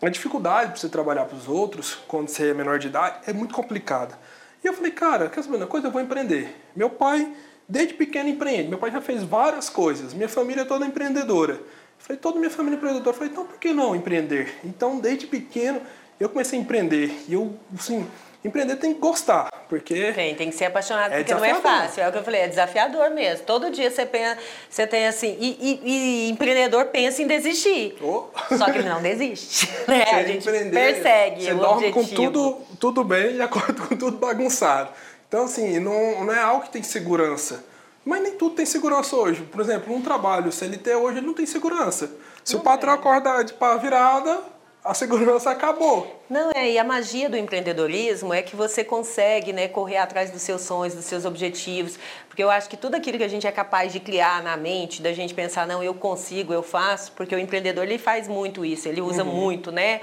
[0.00, 3.32] a dificuldade para você trabalhar para os outros, quando você é menor de idade, é
[3.34, 4.18] muito complicada.
[4.64, 5.88] E eu falei, cara, quer saber uma coisa?
[5.88, 6.56] Eu vou empreender.
[6.74, 7.30] Meu pai,
[7.68, 8.70] desde pequeno, empreende.
[8.70, 10.14] Meu pai já fez várias coisas.
[10.14, 11.60] Minha família é toda empreendedora.
[11.98, 13.14] Falei, toda minha família é empreendedora.
[13.14, 14.54] Falei, então por que não empreender?
[14.64, 15.78] Então, desde pequeno,
[16.18, 17.14] eu comecei a empreender.
[17.28, 18.06] E eu, assim,
[18.46, 20.12] empreender tem que gostar, porque...
[20.12, 22.02] Tem, tem que ser apaixonado, é porque não é fácil.
[22.02, 23.44] É o que eu falei, é desafiador mesmo.
[23.44, 25.36] Todo dia você, pensa, você tem assim...
[25.40, 27.96] E, e, e empreendedor pensa em desistir.
[28.00, 28.24] Oh.
[28.56, 29.66] Só que ele não desiste.
[29.86, 30.02] Né?
[30.02, 31.94] a gente persegue você dorme objetivo.
[31.94, 34.90] com tudo, tudo bem e acorda com tudo bagunçado.
[35.28, 37.64] Então, assim, não, não é algo que tem segurança.
[38.04, 39.42] Mas nem tudo tem segurança hoje.
[39.42, 42.10] Por exemplo, um trabalho CLT hoje não tem segurança.
[42.44, 42.94] Se não o patrão é.
[42.94, 44.40] acordar de pá virada,
[44.86, 46.20] a segurança acabou.
[46.30, 50.42] Não, é, e a magia do empreendedorismo é que você consegue né, correr atrás dos
[50.42, 51.98] seus sonhos, dos seus objetivos,
[52.36, 55.00] porque eu acho que tudo aquilo que a gente é capaz de criar na mente,
[55.00, 58.86] da gente pensar, não, eu consigo, eu faço, porque o empreendedor ele faz muito isso,
[58.86, 59.34] ele usa uhum.
[59.34, 60.02] muito, né?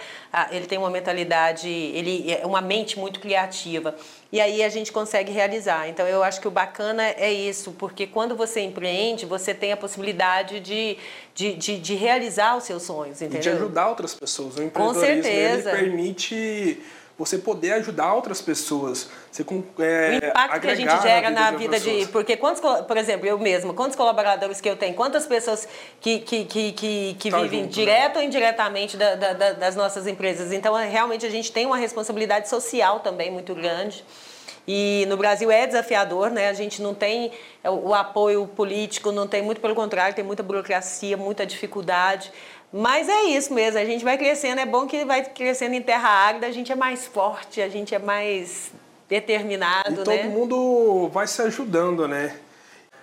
[0.49, 3.95] Ele tem uma mentalidade, ele é uma mente muito criativa.
[4.31, 5.87] E aí a gente consegue realizar.
[5.87, 9.77] Então eu acho que o bacana é isso, porque quando você empreende, você tem a
[9.77, 10.97] possibilidade de,
[11.35, 13.41] de, de, de realizar os seus sonhos, entendeu?
[13.41, 14.57] E de ajudar outras pessoas.
[14.57, 15.69] O empreendedorismo Com certeza.
[15.69, 16.81] ele permite
[17.25, 19.09] você poder ajudar outras pessoas.
[19.31, 22.07] Você, é, o impacto que a gente gera na vida, na vida de.
[22.07, 25.67] Porque quantos, por exemplo, eu mesma, quantos colaboradores que eu tenho, quantas pessoas
[25.99, 27.73] que, que, que, que, que tá vivem junto, né?
[27.73, 28.21] direto né?
[28.21, 30.51] ou indiretamente da, da, das nossas empresas.
[30.51, 34.03] Então, realmente, a gente tem uma responsabilidade social também muito grande.
[34.67, 36.47] E no Brasil é desafiador, né?
[36.47, 37.31] A gente não tem
[37.65, 42.31] o apoio político, não tem, muito pelo contrário, tem muita burocracia, muita dificuldade.
[42.73, 46.09] Mas é isso mesmo, a gente vai crescendo, é bom que vai crescendo em terra
[46.09, 48.71] árida, a gente é mais forte, a gente é mais
[49.07, 50.23] determinado, e todo né?
[50.23, 52.35] mundo vai se ajudando, né?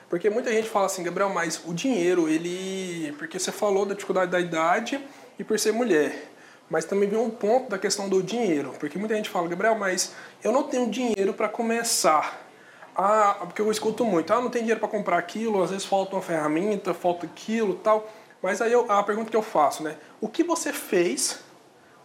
[0.08, 3.12] Porque muita gente fala assim, Gabriel, mas o dinheiro, ele.
[3.16, 5.00] Porque você falou da dificuldade da idade
[5.38, 6.28] e por ser mulher.
[6.68, 8.74] Mas também vem um ponto da questão do dinheiro.
[8.80, 12.44] Porque muita gente fala, Gabriel, mas eu não tenho dinheiro para começar.
[12.96, 16.16] Ah, porque eu escuto muito, ah, não tem dinheiro para comprar aquilo, às vezes falta
[16.16, 18.10] uma ferramenta, falta aquilo tal.
[18.42, 19.96] Mas aí eu, a pergunta que eu faço, né?
[20.20, 21.40] O que você fez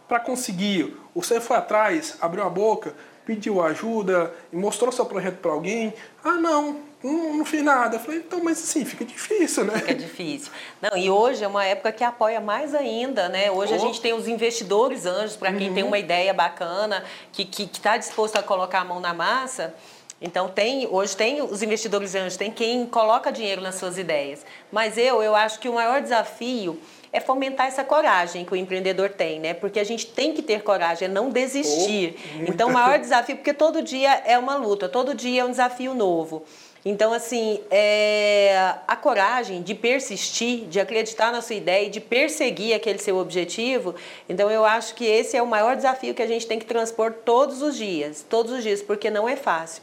[0.06, 0.96] para conseguir?
[1.14, 2.94] Você foi atrás, abriu a boca,
[3.26, 5.92] pediu ajuda mostrou seu projeto para alguém?
[6.22, 7.96] Ah, não, não, não fiz nada.
[7.96, 9.78] Eu falei, então, mas assim, fica difícil, né?
[9.78, 10.52] Fica difícil.
[10.80, 13.50] Não, e hoje é uma época que apoia mais ainda, né?
[13.50, 13.76] Hoje oh.
[13.76, 15.74] a gente tem os investidores anjos, para quem uhum.
[15.74, 19.12] tem uma ideia bacana, que está que, que tá disposto a colocar a mão na
[19.12, 19.74] massa.
[20.20, 24.44] Então tem, hoje tem os investidores anjos, tem quem coloca dinheiro nas suas ideias.
[24.72, 26.80] Mas eu, eu acho que o maior desafio
[27.12, 29.54] é fomentar essa coragem que o empreendedor tem, né?
[29.54, 32.16] Porque a gente tem que ter coragem, é não desistir.
[32.16, 35.50] Oh, então, o maior desafio, porque todo dia é uma luta, todo dia é um
[35.50, 36.44] desafio novo.
[36.88, 42.76] Então, assim, é, a coragem de persistir, de acreditar na sua ideia e de perseguir
[42.76, 43.96] aquele seu objetivo,
[44.28, 47.12] então eu acho que esse é o maior desafio que a gente tem que transpor
[47.24, 49.82] todos os dias, todos os dias, porque não é fácil.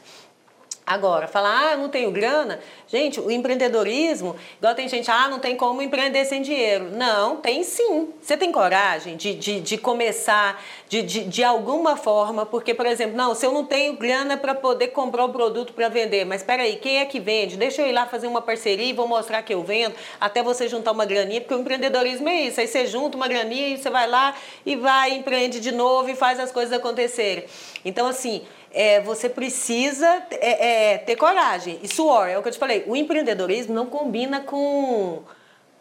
[0.86, 2.60] Agora, falar, ah, não tenho grana.
[2.88, 6.90] Gente, o empreendedorismo, igual tem gente, ah, não tem como empreender sem dinheiro.
[6.92, 8.10] Não, tem sim.
[8.22, 13.16] Você tem coragem de, de, de começar de, de, de alguma forma, porque, por exemplo,
[13.16, 16.64] não, se eu não tenho grana para poder comprar o produto para vender, mas espera
[16.64, 17.56] aí, quem é que vende?
[17.56, 20.68] Deixa eu ir lá fazer uma parceria e vou mostrar que eu vendo, até você
[20.68, 22.60] juntar uma graninha, porque o empreendedorismo é isso.
[22.60, 26.16] Aí você junta uma graninha e você vai lá e vai, empreende de novo e
[26.16, 27.46] faz as coisas acontecerem.
[27.86, 28.44] Então, assim,
[28.74, 32.28] é, você precisa é, é, ter coragem e suor.
[32.28, 32.84] É o que eu te falei.
[32.88, 35.22] O empreendedorismo não combina com,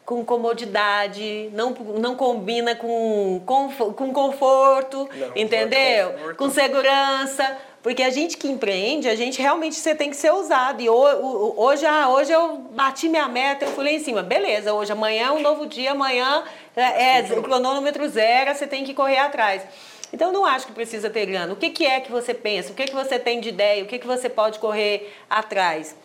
[0.05, 6.13] com comodidade, não, não combina com, com, com conforto, não, entendeu?
[6.13, 6.37] Conforto.
[6.37, 7.59] Com segurança.
[7.83, 10.81] Porque a gente que empreende, a gente realmente você tem que ser ousado.
[10.81, 14.23] E hoje, ah, hoje eu bati minha meta, eu fui lá em cima.
[14.23, 16.45] Beleza, hoje, amanhã é um novo dia, amanhã
[16.77, 19.63] é, é o cronômetro zero, você tem que correr atrás.
[20.12, 21.53] Então, não acho que precisa ter grana.
[21.53, 22.72] O que, que é que você pensa?
[22.72, 23.83] O que, que você tem de ideia?
[23.83, 25.96] O que, que você pode correr atrás?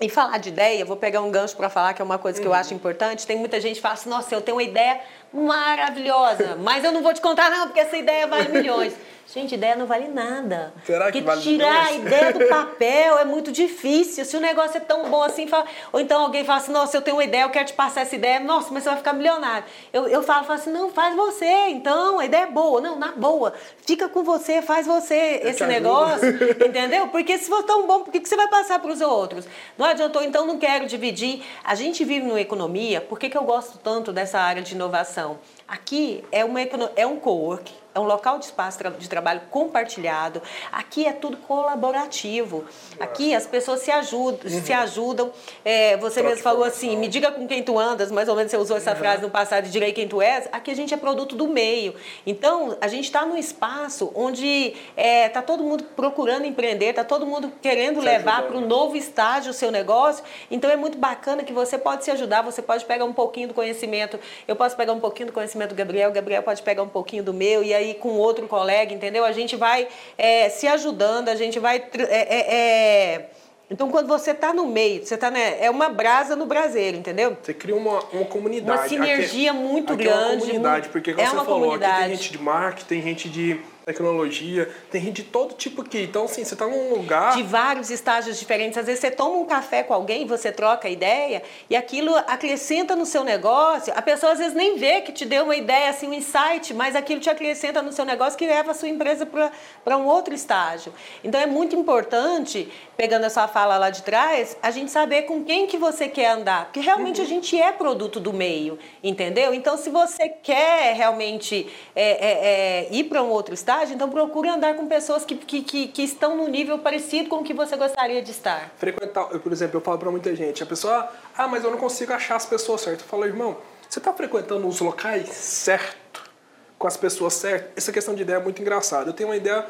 [0.00, 2.46] E falar de ideia, vou pegar um gancho para falar que é uma coisa que
[2.46, 2.56] eu uhum.
[2.56, 3.26] acho importante.
[3.26, 5.00] Tem muita gente que fala assim: nossa, eu tenho uma ideia
[5.32, 8.94] maravilhosa, mas eu não vou te contar, não, porque essa ideia vale milhões.
[9.32, 10.74] Gente, ideia não vale nada.
[10.84, 14.24] Será que Porque vale tirar a ideia do papel é muito difícil.
[14.24, 15.66] Se o negócio é tão bom assim, fala...
[15.92, 18.16] ou então alguém fala assim, nossa, eu tenho uma ideia, eu quero te passar essa
[18.16, 19.64] ideia, nossa, mas você vai ficar milionário.
[19.92, 22.80] Eu, eu falo, falo assim, não, faz você, então, a ideia é boa.
[22.80, 23.54] Não, na boa,
[23.86, 26.28] fica com você, faz você eu esse negócio,
[26.66, 27.06] entendeu?
[27.06, 29.46] Porque se for tão bom, por que, que você vai passar para os outros?
[29.78, 31.44] Não adiantou, então não quero dividir.
[31.62, 35.19] A gente vive numa economia, por que, que eu gosto tanto dessa área de inovação?
[35.66, 40.40] Aqui é, uma, é um co-work, é um local de espaço de trabalho compartilhado.
[40.70, 42.64] Aqui é tudo colaborativo.
[43.00, 44.62] Aqui as pessoas se ajudam, uhum.
[44.62, 45.32] se ajudam.
[45.64, 48.56] É, você mesmo falou assim, me diga com quem tu andas, mais ou menos você
[48.56, 48.96] usou essa uhum.
[48.96, 50.48] frase no passado, direi quem tu és.
[50.52, 51.94] Aqui a gente é produto do meio.
[52.24, 57.02] Então, a gente está num espaço onde está é, tá todo mundo procurando empreender, está
[57.02, 60.22] todo mundo querendo se levar para um novo estágio o seu negócio.
[60.48, 63.54] Então, é muito bacana que você pode se ajudar, você pode pegar um pouquinho do
[63.54, 66.88] conhecimento, eu posso pegar um pouquinho do conhecimento do Gabriel, o Gabriel pode pegar um
[66.88, 69.24] pouquinho do meu, e aí aí com outro colega, entendeu?
[69.24, 71.82] A gente vai é, se ajudando, a gente vai.
[72.08, 73.26] É, é, é
[73.70, 77.36] então, quando você está no meio, você está né, é uma brasa no braseiro, entendeu?
[77.40, 78.80] Você cria uma, uma comunidade.
[78.80, 80.20] Uma sinergia aqui, muito aqui grande.
[80.20, 81.92] É uma comunidade, porque como é você falou, comunidade.
[81.92, 83.60] aqui tem gente de marketing, tem gente de
[83.92, 86.02] tecnologia, tem gente de todo tipo aqui.
[86.02, 87.36] Então, assim, você está num lugar.
[87.36, 88.78] De vários estágios diferentes.
[88.78, 93.04] Às vezes você toma um café com alguém, você troca ideia e aquilo acrescenta no
[93.06, 93.92] seu negócio.
[93.96, 96.94] A pessoa às vezes nem vê que te deu uma ideia, assim, um insight, mas
[96.94, 100.92] aquilo te acrescenta no seu negócio que leva a sua empresa para um outro estágio.
[101.24, 105.44] Então, é muito importante, pegando a sua fala lá de trás, a gente saber com
[105.44, 106.66] quem que você quer andar.
[106.66, 107.26] Porque realmente uhum.
[107.26, 109.52] a gente é produto do meio, entendeu?
[109.54, 114.48] Então, se você quer realmente é, é, é, ir para um outro estágio, então procure
[114.48, 117.76] andar com pessoas que, que, que, que, estão no nível parecido com o que você
[117.76, 118.70] gostaria de estar.
[118.76, 121.78] Frequentar, eu, por exemplo, eu falo para muita gente, a pessoa, ah, mas eu não
[121.78, 123.02] consigo achar as pessoas certas.
[123.02, 123.56] Eu falo, irmão,
[123.88, 126.30] você está frequentando os locais certo,
[126.76, 127.70] com as pessoas certas?
[127.76, 129.08] Essa questão de ideia é muito engraçada.
[129.08, 129.64] Eu tenho uma ideia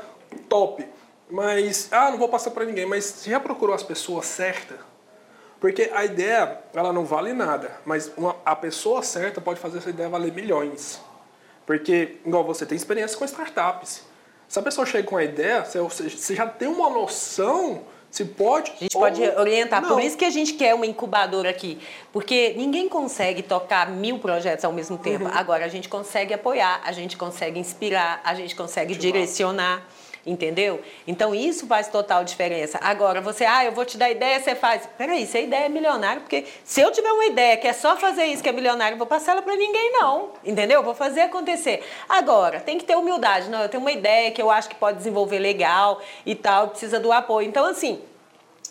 [0.49, 0.85] top,
[1.31, 4.79] mas, ah, não vou passar para ninguém, mas você já procurou as pessoas certas?
[5.61, 9.91] Porque a ideia, ela não vale nada, mas uma, a pessoa certa pode fazer essa
[9.91, 10.99] ideia valer milhões.
[11.71, 14.03] Porque, igual você tem experiência com startups.
[14.49, 18.73] Se a pessoa chega com a ideia, você já tem uma noção se pode.
[18.73, 19.81] A gente pode orientar.
[19.81, 19.91] Não.
[19.91, 21.79] Por isso que a gente quer uma incubadora aqui.
[22.13, 25.27] Porque ninguém consegue tocar mil projetos ao mesmo tempo.
[25.27, 25.31] Uhum.
[25.33, 29.87] Agora, a gente consegue apoiar, a gente consegue inspirar, a gente consegue direcionar
[30.25, 30.81] entendeu?
[31.07, 32.79] Então isso faz total diferença.
[32.83, 34.89] Agora, você, ah, eu vou te dar ideia, você faz.
[34.99, 37.97] Peraí, se a ideia é milionária, porque se eu tiver uma ideia que é só
[37.97, 40.31] fazer isso que é milionário, eu vou passar ela para ninguém, não.
[40.45, 40.83] Entendeu?
[40.83, 41.85] Vou fazer acontecer.
[42.09, 43.49] Agora, tem que ter humildade.
[43.49, 46.99] Não, eu tenho uma ideia que eu acho que pode desenvolver legal e tal, precisa
[46.99, 47.49] do apoio.
[47.49, 48.01] Então, assim,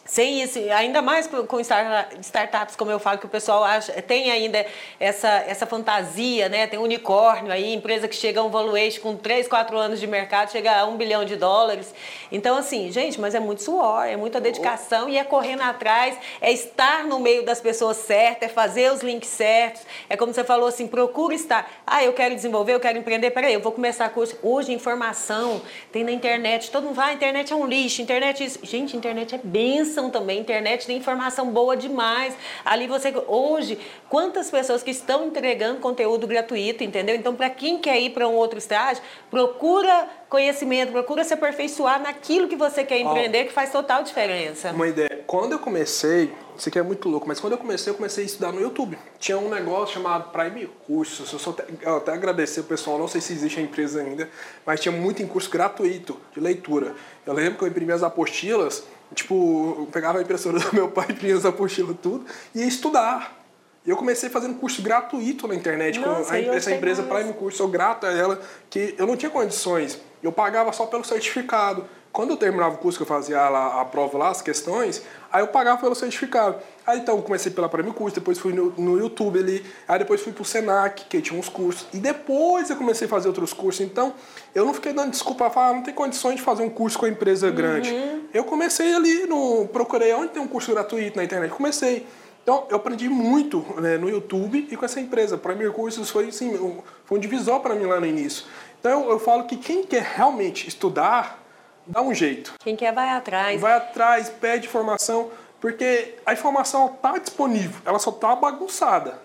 [0.09, 4.65] sem isso, ainda mais com startups, como eu falo, que o pessoal acha, tem ainda
[4.99, 6.65] essa, essa fantasia, né?
[6.65, 10.51] Tem unicórnio aí, empresa que chega a um valuation com 3, 4 anos de mercado,
[10.51, 11.93] chega a 1 bilhão de dólares.
[12.31, 16.51] Então, assim, gente, mas é muito suor, é muita dedicação e é correndo atrás, é
[16.51, 19.83] estar no meio das pessoas certas, é fazer os links certos.
[20.09, 21.69] É como você falou assim, procura estar.
[21.85, 24.35] Ah, eu quero desenvolver, eu quero empreender, peraí, eu vou começar curso.
[24.41, 28.47] Hoje, informação tem na internet, todo mundo vai, a internet é um lixo, internet é
[28.47, 28.59] isso.
[28.63, 30.37] Gente, internet é benção utilizam também.
[30.37, 32.35] A internet tem informação boa demais.
[32.63, 37.15] Ali você, hoje, quantas pessoas que estão entregando conteúdo gratuito, entendeu?
[37.15, 42.47] Então, para quem quer ir para um outro estágio, procura conhecimento, procura se aperfeiçoar naquilo
[42.47, 44.71] que você quer empreender, que faz total diferença.
[44.71, 45.23] Uma ideia.
[45.25, 48.27] Quando eu comecei, isso aqui é muito louco, mas quando eu comecei, eu comecei a
[48.27, 48.97] estudar no YouTube.
[49.17, 51.33] Tinha um negócio chamado Prime Cursos.
[51.33, 54.29] Eu, só até, eu até agradecer o pessoal, não sei se existe a empresa ainda,
[54.65, 56.95] mas tinha muito em curso gratuito de leitura.
[57.25, 58.83] Eu lembro que eu imprimia as apostilas,
[59.13, 63.37] tipo, eu pegava a impressora do meu pai, imprimia as apostilas tudo, e ia estudar.
[63.85, 67.23] E eu comecei fazendo curso gratuito na internet Nossa, com a, essa empresa mais.
[67.23, 67.57] Prime Curso.
[67.59, 69.99] Sou grato a ela, que eu não tinha condições.
[70.21, 71.85] Eu pagava só pelo certificado.
[72.11, 75.41] Quando eu terminava o curso que eu fazia lá, a prova lá, as questões, aí
[75.41, 76.57] eu pagava pelo certificado.
[76.85, 80.21] Aí então eu comecei pela Prêmio Curso, depois fui no, no YouTube ali, aí depois
[80.21, 83.81] fui pro Senac, que tinha uns cursos, e depois eu comecei a fazer outros cursos.
[83.81, 84.13] Então
[84.53, 86.97] eu não fiquei dando desculpa a falar, ah, não tem condições de fazer um curso
[86.97, 87.91] com a empresa grande.
[87.91, 88.23] Uhum.
[88.33, 92.05] Eu comecei ali, no, procurei onde tem um curso gratuito na internet, comecei.
[92.49, 95.37] Então, eu aprendi muito né, no YouTube e com essa empresa.
[95.37, 98.45] Premier Cursos foi, assim, um, foi um divisor para mim lá no início.
[98.79, 101.43] Então, eu, eu falo que quem quer realmente estudar,
[101.89, 102.53] dá um jeito.
[102.59, 103.59] Quem quer vai atrás.
[103.59, 109.19] Vai atrás, pede informação, porque a informação está disponível, ela só está bagunçada.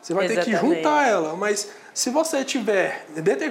[0.00, 0.76] Você vai ter que Exatamente.
[0.76, 3.04] juntar ela, mas se você tiver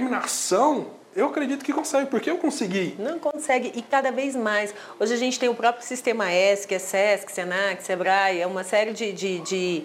[0.10, 2.96] determinação, eu acredito que consegue, porque eu consegui.
[2.98, 4.74] Não consegue, e cada vez mais.
[5.00, 8.64] Hoje a gente tem o próprio Sistema S, que é SESC, SENAC, SEBRAE, é uma
[8.64, 9.84] série de, de, de,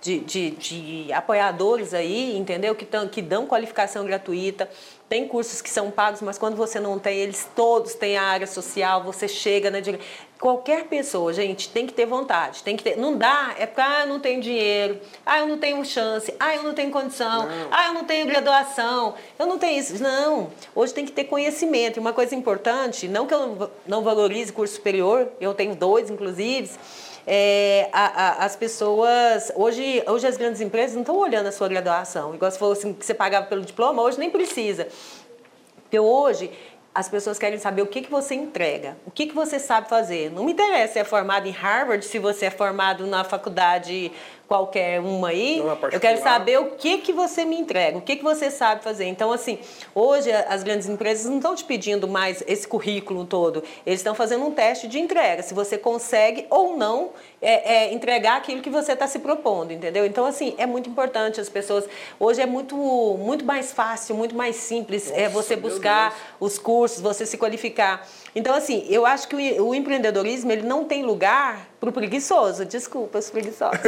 [0.00, 2.74] de, de- de apoiadores aí, entendeu?
[2.74, 4.68] Que, tão, que dão qualificação gratuita.
[5.12, 8.46] Tem cursos que são pagos, mas quando você não tem, eles todos têm a área
[8.46, 10.00] social, você chega na dire...
[10.40, 12.96] Qualquer pessoa, gente, tem que ter vontade, tem que ter.
[12.96, 16.56] Não dá, é porque ah, eu não tenho dinheiro, ah, eu não tenho chance, ah,
[16.56, 20.02] eu não tenho condição, ah, eu não tenho graduação, eu não tenho isso.
[20.02, 21.98] Não, hoje tem que ter conhecimento.
[21.98, 26.10] E uma coisa importante, não que eu não não valorize curso superior, eu tenho dois,
[26.10, 26.70] inclusive,
[27.26, 28.06] é, a-
[28.42, 29.52] a- as pessoas.
[29.54, 32.34] Hoje, hoje as grandes empresas não estão olhando a sua graduação.
[32.34, 34.88] Igual se fosse assim, que você pagava pelo diploma, hoje nem precisa.
[35.82, 36.50] Porque hoje
[36.94, 40.30] as pessoas querem saber o que, que você entrega, o que, que você sabe fazer.
[40.30, 44.12] Não me interessa se é formado em Harvard, se você é formado na faculdade
[44.52, 45.62] qualquer uma aí.
[45.90, 49.06] Eu quero saber o que, que você me entrega, o que, que você sabe fazer.
[49.06, 49.58] Então, assim,
[49.94, 53.64] hoje as grandes empresas não estão te pedindo mais esse currículo todo.
[53.86, 58.36] Eles estão fazendo um teste de entrega, se você consegue ou não é, é, entregar
[58.36, 60.04] aquilo que você está se propondo, entendeu?
[60.04, 61.88] Então, assim, é muito importante as pessoas.
[62.20, 66.52] Hoje é muito, muito mais fácil, muito mais simples é você meu buscar Deus.
[66.52, 68.06] os cursos, você se qualificar.
[68.36, 72.64] Então, assim, eu acho que o, o empreendedorismo ele não tem lugar para o preguiçoso.
[72.64, 73.80] Desculpa, os preguiçosos.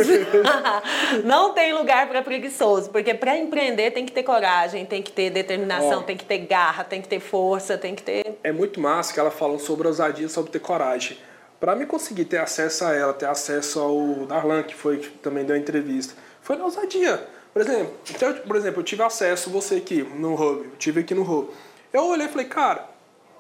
[1.23, 5.31] não tem lugar para preguiçoso, porque para empreender tem que ter coragem, tem que ter
[5.31, 8.37] determinação, tem que ter garra, tem que ter força, tem que ter.
[8.43, 11.17] É muito massa que ela falou sobre ousadia, sobre ter coragem.
[11.61, 15.45] Para mim conseguir ter acesso a ela, ter acesso ao Darlan, que foi que também
[15.45, 17.25] deu a entrevista, foi na ousadia.
[17.53, 21.15] Por exemplo, então, por exemplo, eu tive acesso, você aqui no Hub, eu tive aqui
[21.15, 21.49] no Hub.
[21.93, 22.89] Eu olhei e falei, cara,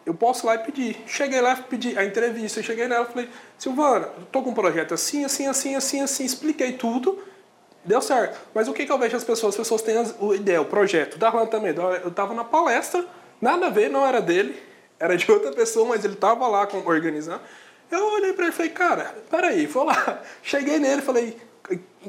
[0.06, 0.96] eu posso ir lá e pedir.
[1.06, 4.94] Cheguei lá e pedi a entrevista, cheguei nela e falei, Silvana, tô com um projeto
[4.94, 7.22] assim, assim, assim, assim, assim, expliquei tudo,
[7.84, 8.38] deu certo.
[8.54, 9.54] Mas o que, que eu vejo as pessoas?
[9.54, 11.18] As pessoas têm as, o ideia, o projeto.
[11.18, 13.04] Darlan também, eu tava na palestra,
[13.40, 14.60] nada a ver, não era dele,
[14.98, 17.40] era de outra pessoa, mas ele tava lá com- organizando.
[17.90, 20.20] Eu olhei pra ele e falei, cara, peraí, vou lá.
[20.42, 21.36] Cheguei nele, falei,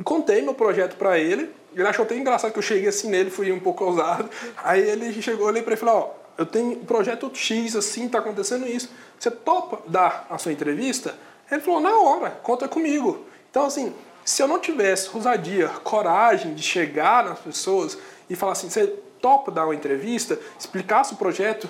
[0.03, 1.49] contei meu projeto pra ele.
[1.75, 4.29] Ele achou até engraçado que eu cheguei assim nele, fui um pouco ousado.
[4.63, 8.09] Aí ele chegou, olhei pra ele e falei, ó, eu tenho um projeto X, assim,
[8.09, 8.89] tá acontecendo isso.
[9.17, 11.15] Você topa dar a sua entrevista?
[11.49, 13.25] Ele falou, na hora, conta comigo.
[13.49, 13.93] Então, assim,
[14.23, 17.97] se eu não tivesse ousadia, coragem de chegar nas pessoas
[18.29, 18.87] e falar assim, você
[19.21, 21.69] topa dar uma entrevista, explicasse o projeto,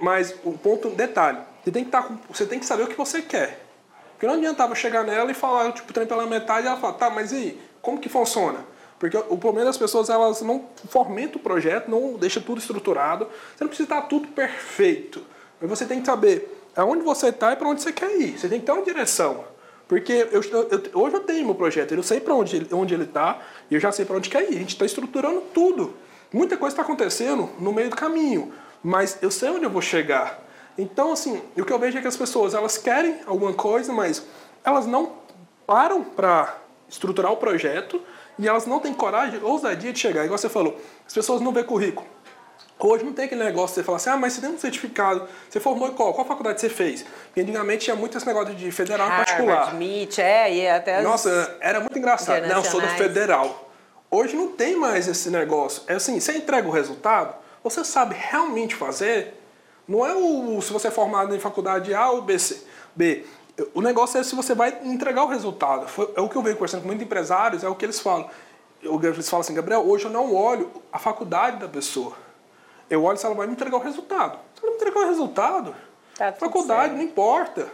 [0.00, 2.96] mas o ponto, detalhe, você tem que, estar com, você tem que saber o que
[2.96, 3.64] você quer.
[4.12, 7.10] Porque não adiantava chegar nela e falar, tipo, trem pela metade e ela fala, tá,
[7.10, 8.60] mas e aí, como que funciona?
[9.02, 13.24] Porque o problema das pessoas, elas não fomentam o projeto, não deixa tudo estruturado.
[13.24, 15.20] Você não precisa estar tudo perfeito.
[15.60, 18.38] Mas você tem que saber aonde você está e para onde você quer ir.
[18.38, 19.42] Você tem que ter uma direção.
[19.88, 23.40] Porque eu, eu- hoje eu tenho meu projeto, eu sei para onde, onde ele está
[23.68, 24.54] e eu já sei para onde quer ir.
[24.54, 25.94] A gente está estruturando tudo.
[26.32, 28.52] Muita coisa está acontecendo no meio do caminho,
[28.84, 30.40] mas eu sei onde eu vou chegar.
[30.78, 34.22] Então, assim, o que eu vejo é que as pessoas elas querem alguma coisa, mas
[34.62, 35.14] elas não
[35.66, 36.56] param para
[36.88, 38.00] estruturar o projeto
[38.38, 40.24] e elas não têm coragem, ousadia de chegar.
[40.24, 42.06] Igual você falou, as pessoas não vê currículo.
[42.78, 45.28] Hoje não tem aquele negócio de você falar assim, ah, mas você tem um certificado,
[45.48, 46.12] você formou em qual?
[46.12, 47.04] Qual faculdade você fez?
[47.26, 49.56] Porque antigamente tinha muito esse negócio de federal e particular.
[49.58, 52.40] Harvard, MIT, é, e até as- Nossa, era muito engraçado.
[52.44, 52.98] Não, eu sou da internacionais.
[52.98, 53.70] federal.
[54.10, 55.82] Hoje não tem mais esse negócio.
[55.86, 59.40] É assim, você entrega o resultado, você sabe realmente fazer.
[59.86, 62.36] Não é o se você é formado em faculdade A ou B.
[62.38, 62.62] C-
[62.96, 63.24] B.
[63.74, 65.88] o negócio é se você vai entregar o resultado.
[65.88, 68.28] Foi, é o que eu venho conversando com muitos empresários, é o que eles falam.
[68.82, 72.14] Eles falam assim, Gabriel, hoje eu não olho a faculdade da pessoa.
[72.90, 74.38] Eu olho se ela vai me entregar o resultado.
[74.54, 75.74] Se ela me entregar o resultado,
[76.16, 76.96] tá faculdade certo.
[76.96, 77.68] não importa.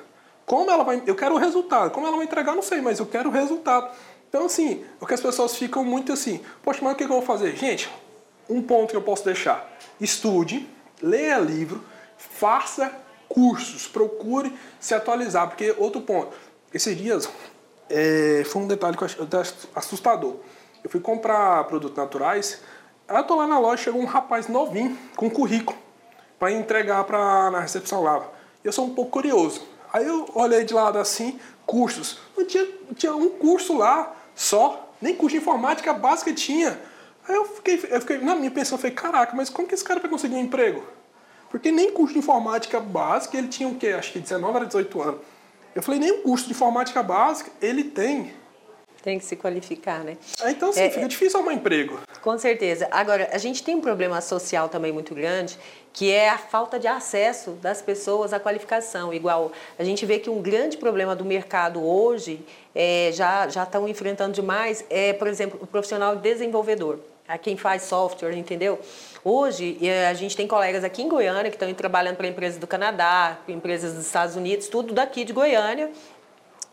[0.45, 1.03] Como ela vai.
[1.07, 1.91] Eu quero o resultado.
[1.91, 3.91] Como ela vai entregar, não sei, mas eu quero o resultado.
[4.29, 7.23] Então, assim, o que as pessoas ficam muito assim, poxa, mas o que eu vou
[7.23, 7.57] fazer?
[7.57, 7.91] Gente,
[8.49, 9.71] um ponto que eu posso deixar.
[10.01, 10.69] Estude,
[11.03, 11.83] leia livro,
[12.17, 12.93] faça
[13.29, 16.33] cursos, procure se atualizar, porque outro ponto,
[16.73, 17.29] esses dias
[17.91, 19.25] é, foi um detalhe que eu achei
[19.75, 20.37] assustador.
[20.83, 22.61] Eu fui comprar produtos naturais,
[23.07, 25.79] aí eu tô lá na loja, chegou um rapaz novinho com currículo
[26.39, 28.27] para entregar pra, na recepção lá.
[28.63, 29.63] Eu sou um pouco curioso.
[29.93, 32.19] Aí eu olhei de lado assim, cursos.
[32.37, 36.79] Não tinha, tinha um curso lá só, nem curso de informática básica tinha.
[37.27, 40.01] Aí eu fiquei, eu fiquei na minha pensão, falei, caraca, mas como que esse cara
[40.01, 40.83] vai conseguir um emprego?
[41.51, 43.89] Porque nem curso de informática básica ele tinha o quê?
[43.89, 45.21] Acho que 19 a 18 anos.
[45.75, 48.33] Eu falei, nem o curso de informática básica ele tem.
[49.03, 50.17] Tem que se qualificar, né?
[50.47, 52.01] Então, assim, é, fica difícil arrumar emprego.
[52.21, 52.89] Com certeza.
[52.91, 55.57] Agora, a gente tem um problema social também muito grande,
[55.93, 59.15] que é a falta de acesso das pessoas à qualificação.
[59.15, 62.45] Igual, a gente vê que um grande problema do mercado hoje,
[62.75, 67.83] é, já, já estão enfrentando demais, é, por exemplo, o profissional desenvolvedor a quem faz
[67.83, 68.79] software, entendeu?
[69.25, 73.39] Hoje, a gente tem colegas aqui em Goiânia que estão trabalhando para empresas do Canadá,
[73.49, 75.91] empresas dos Estados Unidos, tudo daqui de Goiânia,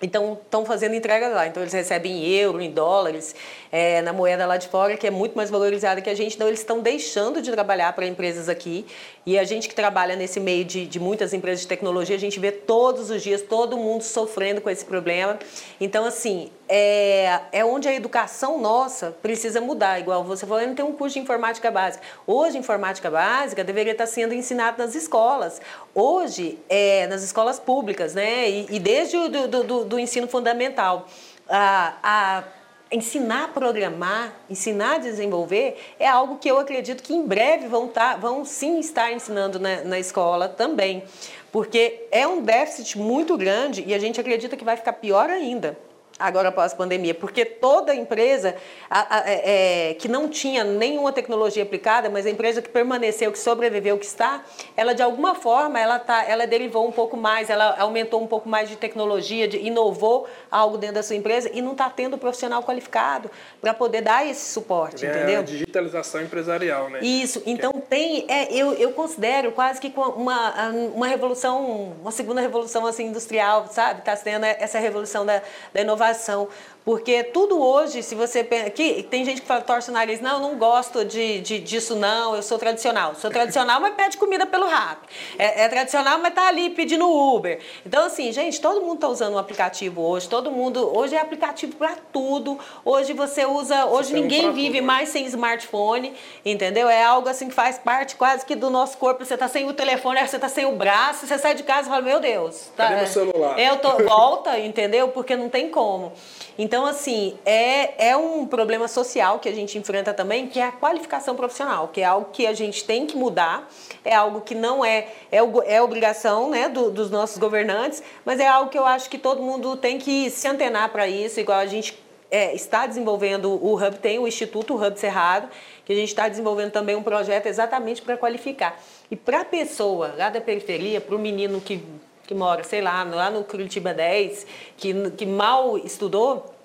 [0.01, 1.47] então, estão fazendo entrega lá.
[1.47, 3.33] Então, eles recebem em euro, em dólares,
[3.71, 6.35] é, na moeda lá de fora, que é muito mais valorizada que a gente.
[6.35, 8.85] Então, eles estão deixando de trabalhar para empresas aqui.
[9.25, 12.39] E a gente que trabalha nesse meio de, de muitas empresas de tecnologia, a gente
[12.39, 15.39] vê todos os dias todo mundo sofrendo com esse problema.
[15.79, 19.99] Então, assim, é, é onde a educação nossa precisa mudar.
[19.99, 22.03] Igual você falou, não tem um curso de informática básica.
[22.25, 25.61] Hoje, informática básica deveria estar sendo ensinada nas escolas.
[25.93, 28.49] Hoje, é, nas escolas públicas, né?
[28.49, 31.07] E, e desde o do, do, do ensino fundamental.
[31.47, 32.43] A, a
[32.91, 37.87] ensinar a programar, ensinar a desenvolver é algo que eu acredito que em breve vão,
[37.87, 41.03] tá, vão sim estar ensinando na, na escola também,
[41.51, 45.77] porque é um déficit muito grande e a gente acredita que vai ficar pior ainda
[46.17, 48.55] agora após a pandemia, porque toda empresa
[48.89, 53.31] a, a, é, é, que não tinha nenhuma tecnologia aplicada, mas a empresa que permaneceu,
[53.31, 54.43] que sobreviveu, que está,
[54.77, 58.47] ela de alguma forma ela tá, ela derivou um pouco mais, ela aumentou um pouco
[58.47, 62.63] mais de tecnologia, de, inovou algo dentro da sua empresa e não está tendo profissional
[62.63, 65.41] qualificado para poder dar esse suporte, é entendeu?
[65.41, 66.99] A digitalização empresarial, né?
[67.01, 67.43] Isso.
[67.45, 73.07] Então tem, é, eu, eu considero quase que uma, uma revolução, uma segunda revolução assim
[73.07, 73.99] industrial, sabe?
[73.99, 75.41] Está sendo essa revolução da,
[75.73, 76.47] da inovação inovação.
[76.85, 80.39] Porque tudo hoje, se você que tem gente que fala, torce o nariz, não, eu
[80.39, 83.15] não gosto de, de, disso não, eu sou tradicional.
[83.15, 84.99] Sou tradicional, mas pede comida pelo rap.
[85.39, 87.59] É, é tradicional, mas tá ali pedindo Uber.
[87.83, 90.95] Então, assim, gente, todo mundo tá usando um aplicativo hoje, todo mundo.
[90.95, 92.59] Hoje é aplicativo para tudo.
[92.85, 93.87] Hoje você usa.
[93.87, 94.85] Hoje ninguém vive tudo.
[94.85, 96.13] mais sem smartphone,
[96.45, 96.87] entendeu?
[96.87, 99.25] É algo assim que faz parte quase que do nosso corpo.
[99.25, 101.89] Você tá sem o telefone, você tá sem o braço, você sai de casa e
[101.89, 102.69] fala, meu Deus.
[102.77, 103.59] Tá, Cadê meu celular?
[103.59, 105.07] Eu tô, volta, entendeu?
[105.07, 106.13] Porque não tem como.
[106.57, 110.71] Então, assim, é, é um problema social que a gente enfrenta também, que é a
[110.71, 113.69] qualificação profissional, que é algo que a gente tem que mudar,
[114.03, 118.47] é algo que não é, é, é obrigação né, do, dos nossos governantes, mas é
[118.47, 121.65] algo que eu acho que todo mundo tem que se antenar para isso, igual a
[121.65, 121.97] gente
[122.31, 125.49] é, está desenvolvendo o Hub, tem o Instituto Hub Cerrado,
[125.85, 128.81] que a gente está desenvolvendo também um projeto exatamente para qualificar.
[129.11, 131.83] E para a pessoa lá da periferia, para o menino que
[132.25, 134.45] que mora, sei lá, lá no Curitiba 10,
[134.77, 136.55] que, que mal estudou,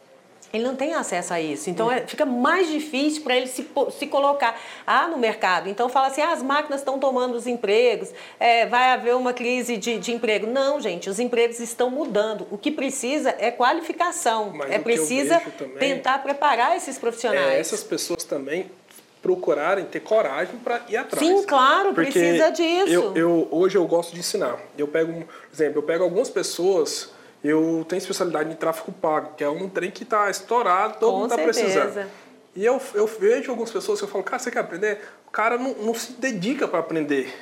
[0.53, 1.71] ele não tem acesso a isso.
[1.71, 5.69] Então é, fica mais difícil para ele se, se colocar ah, no mercado.
[5.69, 9.77] Então fala assim: ah, as máquinas estão tomando os empregos, é, vai haver uma crise
[9.77, 10.47] de, de emprego.
[10.47, 12.47] Não, gente, os empregos estão mudando.
[12.51, 14.53] O que precisa é qualificação.
[14.55, 15.41] Mas é precisa
[15.79, 17.53] tentar preparar esses profissionais.
[17.53, 18.67] É, essas pessoas também
[19.23, 21.25] procurarem ter coragem para ir atrás.
[21.25, 22.93] Sim, claro, Porque precisa disso.
[22.93, 24.59] Eu, eu, hoje eu gosto de ensinar.
[24.77, 27.13] Eu pego, por exemplo, eu pego algumas pessoas,
[27.45, 31.19] eu tenho especialidade em tráfego pago, que é um trem que está estourado, todo Com
[31.21, 32.07] mundo está precisando.
[32.55, 35.01] E eu, eu vejo algumas pessoas que eu falo, cara, você quer aprender?
[35.27, 37.33] O cara não, não se dedica para aprender.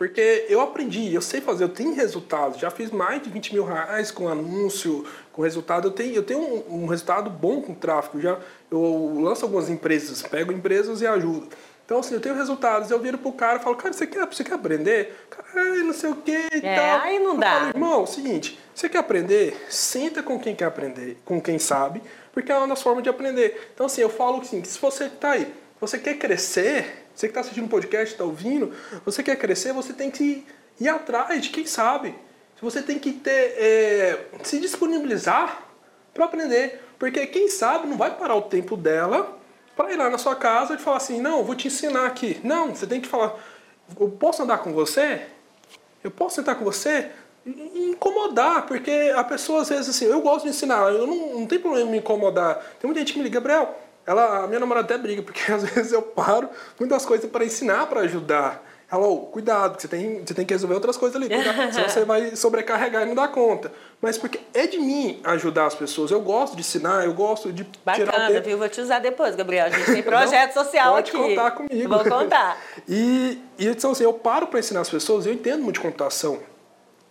[0.00, 2.58] Porque eu aprendi, eu sei fazer, eu tenho resultados.
[2.58, 5.04] Já fiz mais de 20 mil reais com anúncio,
[5.40, 5.88] resultado.
[5.88, 8.20] Eu tenho, eu tenho um, um resultado bom com tráfego.
[8.20, 8.38] Já,
[8.70, 11.48] eu lanço algumas empresas, pego empresas e ajudo.
[11.90, 12.88] Então, assim, eu tenho resultados.
[12.88, 15.26] Eu viro pro cara e falo, cara, você quer, você quer aprender?
[15.28, 17.00] Cara, não sei o quê e é, tal.
[17.00, 17.50] aí não dá.
[17.50, 19.66] Falo, Irmão, é o seguinte, você quer aprender?
[19.68, 22.00] Senta com quem quer aprender, com quem sabe,
[22.32, 23.70] porque é uma das formas de aprender.
[23.74, 27.32] Então, assim, eu falo assim, que se você tá aí, você quer crescer, você que
[27.32, 28.72] está assistindo o podcast, está ouvindo,
[29.04, 30.46] você quer crescer, você tem que
[30.80, 32.14] ir atrás de quem sabe.
[32.60, 35.64] Você tem que ter, é, se disponibilizar
[36.12, 36.84] para aprender.
[36.98, 39.38] Porque quem sabe não vai parar o tempo dela
[39.74, 42.38] para ir lá na sua casa e falar assim, não, vou te ensinar aqui.
[42.44, 43.34] Não, você tem que falar,
[43.98, 45.22] eu posso andar com você?
[46.04, 47.10] Eu posso sentar com você?
[47.46, 51.58] Incomodar, porque a pessoa às vezes assim, eu gosto de ensinar, eu não, não tem
[51.58, 52.56] problema em me incomodar.
[52.78, 53.74] Tem muita gente que me liga, Gabriel,
[54.06, 57.86] ela, a minha namorada até briga, porque às vezes eu paro muitas coisas para ensinar,
[57.86, 58.62] para ajudar.
[58.92, 62.34] Oh, cuidado, você tem, você tem que resolver outras coisas ali, cuidado, senão você vai
[62.34, 63.72] sobrecarregar e não dar conta.
[64.00, 67.64] Mas porque é de mim ajudar as pessoas, eu gosto de ensinar, eu gosto de
[67.84, 68.46] Bacana, tirar o tempo.
[68.48, 68.58] viu?
[68.58, 71.18] Vou te usar depois, Gabriel, a gente tem projeto não, social pode aqui.
[71.18, 71.88] Pode contar comigo.
[71.88, 72.58] Vou contar.
[72.88, 76.40] e, e então, assim, eu paro para ensinar as pessoas, eu entendo muito de computação.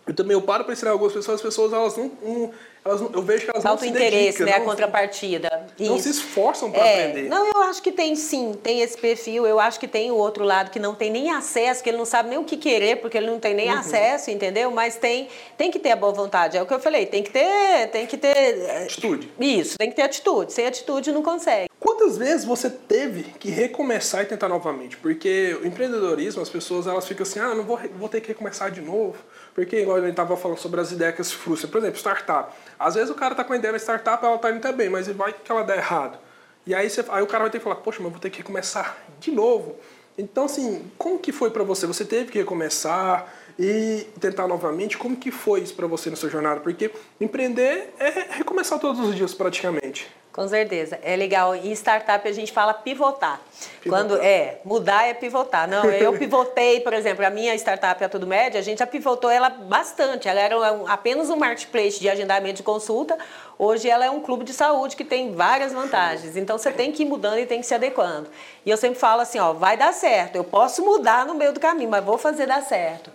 [0.06, 2.50] Eu também eu paro para ensinar algumas pessoas, as pessoas elas não, não
[2.84, 4.52] elas, eu vejo que elas Falta não se interesse, né?
[4.52, 5.66] Não, a contrapartida.
[5.78, 6.04] Não Isso.
[6.04, 7.28] se esforçam para é, aprender.
[7.28, 9.46] Não, eu acho que tem sim, tem esse perfil.
[9.46, 12.06] Eu acho que tem o outro lado que não tem nem acesso, que ele não
[12.06, 13.78] sabe nem o que querer, porque ele não tem nem uhum.
[13.78, 14.70] acesso, entendeu?
[14.70, 15.28] Mas tem,
[15.58, 16.56] tem que ter a boa vontade.
[16.56, 19.30] É o que eu falei, tem que ter, tem que ter é, atitude.
[19.38, 20.52] Isso, tem que ter atitude.
[20.52, 21.69] Sem atitude não consegue.
[21.80, 24.98] Quantas vezes você teve que recomeçar e tentar novamente?
[24.98, 28.70] Porque o empreendedorismo, as pessoas elas ficam assim, ah, não vou, vou ter que recomeçar
[28.70, 29.16] de novo.
[29.54, 31.70] Porque, igual a gente estava falando sobre as ideias que se frustram.
[31.70, 32.54] Por exemplo, startup.
[32.78, 34.90] Às vezes o cara está com a ideia da startup, ela está indo até bem,
[34.90, 36.18] mas vai que ela der errado.
[36.66, 38.42] E aí, você, aí o cara vai ter que falar, poxa, mas vou ter que
[38.42, 39.76] começar de novo.
[40.18, 41.86] Então, assim, como que foi para você?
[41.86, 43.26] Você teve que recomeçar
[43.58, 44.98] e tentar novamente?
[44.98, 46.60] Como que foi isso para você na sua jornada?
[46.60, 50.19] Porque empreender é recomeçar todos os dias praticamente.
[50.32, 50.98] Com certeza.
[51.02, 51.56] É legal.
[51.56, 53.40] Em startup a gente fala pivotar.
[53.80, 54.00] pivotar.
[54.00, 55.68] Quando é, mudar é pivotar.
[55.68, 59.28] Não, eu pivotei, por exemplo, a minha startup a Tudo Média, a gente já pivotou
[59.28, 60.28] ela bastante.
[60.28, 60.56] Ela era
[60.86, 63.18] apenas um marketplace de agendamento de consulta.
[63.58, 66.36] Hoje ela é um clube de saúde que tem várias vantagens.
[66.36, 68.28] Então você tem que ir mudando e tem que se adequando.
[68.64, 70.36] E eu sempre falo assim, ó, vai dar certo.
[70.36, 73.10] Eu posso mudar no meio do caminho, mas vou fazer dar certo.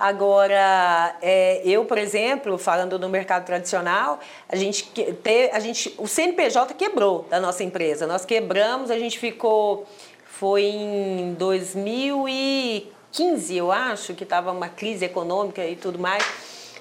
[0.00, 6.08] Agora, é, eu, por exemplo, falando no mercado tradicional, a gente, te, a gente, o
[6.08, 8.06] CNPJ quebrou da nossa empresa.
[8.06, 9.86] Nós quebramos, a gente ficou,
[10.24, 16.24] foi em 2015, eu acho, que estava uma crise econômica e tudo mais.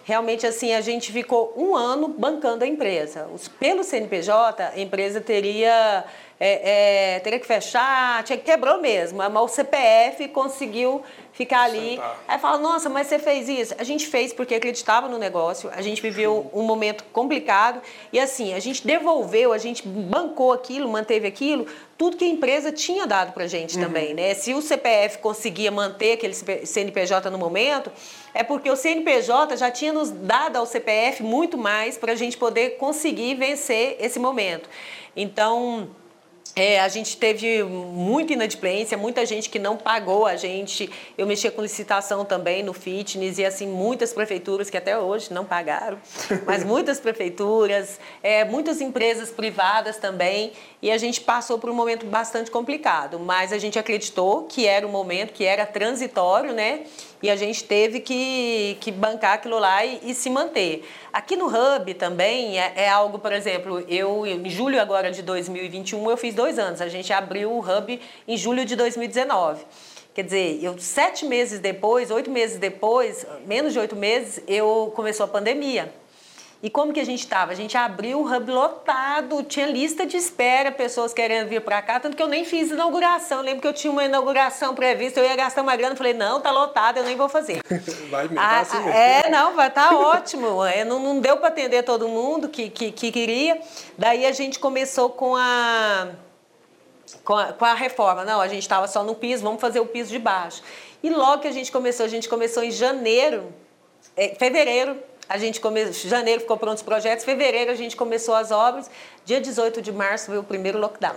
[0.06, 3.28] Realmente, assim, a gente ficou um ano bancando a empresa.
[3.60, 6.06] Pelo CNPJ, a empresa teria
[6.40, 11.92] é, é, teria que fechar, tinha, quebrou mesmo, mas o CPF conseguiu ficar ali.
[11.92, 12.24] Sentar.
[12.28, 13.76] Aí fala, nossa, mas você fez isso?
[13.78, 17.82] A gente fez porque acreditava no negócio, a gente viveu um momento complicado
[18.14, 21.68] e assim, a gente devolveu, a gente bancou aquilo, manteve aquilo,
[21.98, 23.84] tudo que a empresa tinha dado para a gente uhum.
[23.84, 24.34] também, né?
[24.34, 27.92] Se o CPF conseguia manter aquele CNPJ no momento,
[28.34, 32.38] é porque o CNPJ já tinha nos dado ao CPF muito mais para a gente
[32.38, 34.70] poder conseguir vencer esse momento.
[35.16, 35.90] Então,
[36.56, 40.90] é, a gente teve muita inadimplência, muita gente que não pagou a gente.
[41.18, 45.46] Eu mexia com licitação também no fitness e assim muitas prefeituras que até hoje não
[45.46, 45.98] pagaram,
[46.46, 52.06] mas muitas prefeituras, é, muitas empresas privadas também e a gente passou por um momento
[52.06, 53.20] bastante complicado.
[53.20, 56.82] Mas a gente acreditou que era um momento que era transitório, né?
[57.22, 60.88] E a gente teve que, que bancar aquilo lá e, e se manter.
[61.12, 66.10] Aqui no Hub também é, é, algo, por exemplo, eu em julho agora de 2021
[66.10, 69.64] eu fiz dois anos, a gente abriu o Hub em julho de 2019.
[70.14, 75.26] Quer dizer, eu sete meses depois, oito meses depois, menos de oito meses, eu começou
[75.26, 75.94] a pandemia.
[76.62, 77.54] E como que a gente estava?
[77.54, 82.02] A gente abriu o hub lotado, tinha lista de espera, pessoas querendo vir para cá,
[82.02, 83.38] tanto que eu nem fiz inauguração.
[83.38, 86.42] Eu lembro que eu tinha uma inauguração prevista, eu ia gastar uma grana, falei, não,
[86.42, 87.62] tá lotado, eu nem vou fazer.
[88.12, 88.92] Vai mesmo, tá assim mesmo.
[88.92, 90.66] É, não, vai estar tá ótimo.
[90.66, 93.62] É, não, não deu para atender todo mundo que, que, que queria.
[93.98, 96.10] Daí a gente começou com a
[97.24, 98.26] com a, com a, reforma.
[98.26, 100.62] Não, a gente estava só no piso, vamos fazer o piso de baixo.
[101.02, 103.54] E logo que a gente começou, a gente começou em janeiro,
[104.18, 104.98] é, fevereiro
[105.30, 108.90] a gente começou, janeiro ficou pronto os projetos, fevereiro a gente começou as obras,
[109.24, 111.16] dia 18 de março veio o primeiro lockdown.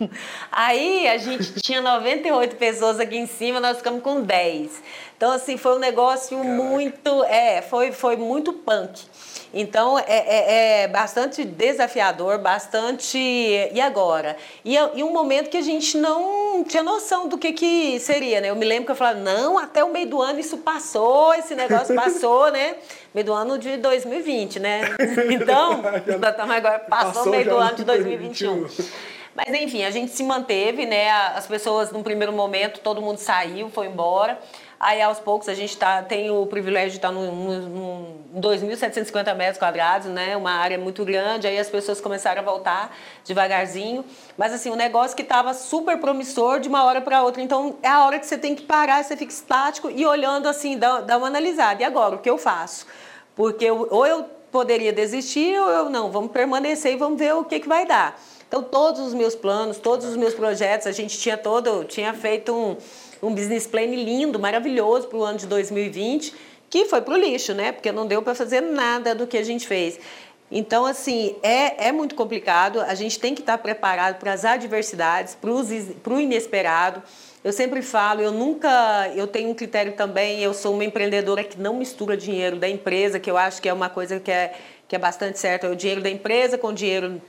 [0.50, 4.82] Aí a gente tinha 98 pessoas aqui em cima, nós ficamos com 10.
[5.16, 6.54] Então, assim, foi um negócio Caraca.
[6.54, 7.24] muito.
[7.24, 9.00] É, foi, foi muito punk.
[9.54, 13.16] Então, é, é, é, bastante desafiador, bastante.
[13.16, 14.36] E agora?
[14.62, 18.50] E, e, um momento que a gente não tinha noção do que, que seria, né?
[18.50, 21.54] Eu me lembro que eu falava, não, até o meio do ano isso passou, esse
[21.54, 22.76] negócio passou, né?
[23.16, 24.80] Meio do ano de 2020, né?
[25.32, 25.80] Então,
[26.54, 28.58] agora passou, passou o meio do ano de 2021.
[28.58, 29.16] 2021.
[29.34, 31.10] Mas enfim, a gente se manteve, né?
[31.10, 34.38] As pessoas, no primeiro momento, todo mundo saiu, foi embora.
[34.78, 40.08] Aí, aos poucos, a gente tá, tem o privilégio de estar num, 2.750 metros quadrados,
[40.08, 40.36] né?
[40.36, 41.46] Uma área muito grande.
[41.46, 42.94] Aí as pessoas começaram a voltar
[43.24, 44.04] devagarzinho.
[44.36, 47.42] Mas, assim, um negócio que estava super promissor de uma hora para outra.
[47.42, 50.76] Então, é a hora que você tem que parar, você fica estático e olhando, assim,
[50.78, 51.82] dá, dá uma analisada.
[51.82, 52.86] E agora, o que eu faço?
[53.36, 56.10] Porque eu, ou eu poderia desistir ou eu não.
[56.10, 58.20] Vamos permanecer e vamos ver o que, que vai dar.
[58.48, 62.52] Então, todos os meus planos, todos os meus projetos, a gente tinha todo, tinha feito
[62.52, 62.76] um
[63.22, 66.34] um business plan lindo, maravilhoso para o ano de 2020,
[66.68, 67.72] que foi para o lixo, né?
[67.72, 69.98] Porque não deu para fazer nada do que a gente fez.
[70.50, 72.80] Então, assim, é, é muito complicado.
[72.80, 77.02] A gente tem que estar preparado para as adversidades, para o inesperado.
[77.46, 81.56] Eu sempre falo, eu nunca, eu tenho um critério também, eu sou uma empreendedora que
[81.56, 84.52] não mistura dinheiro da empresa, que eu acho que é uma coisa que é,
[84.88, 87.22] que é bastante certa, o dinheiro da empresa com o dinheiro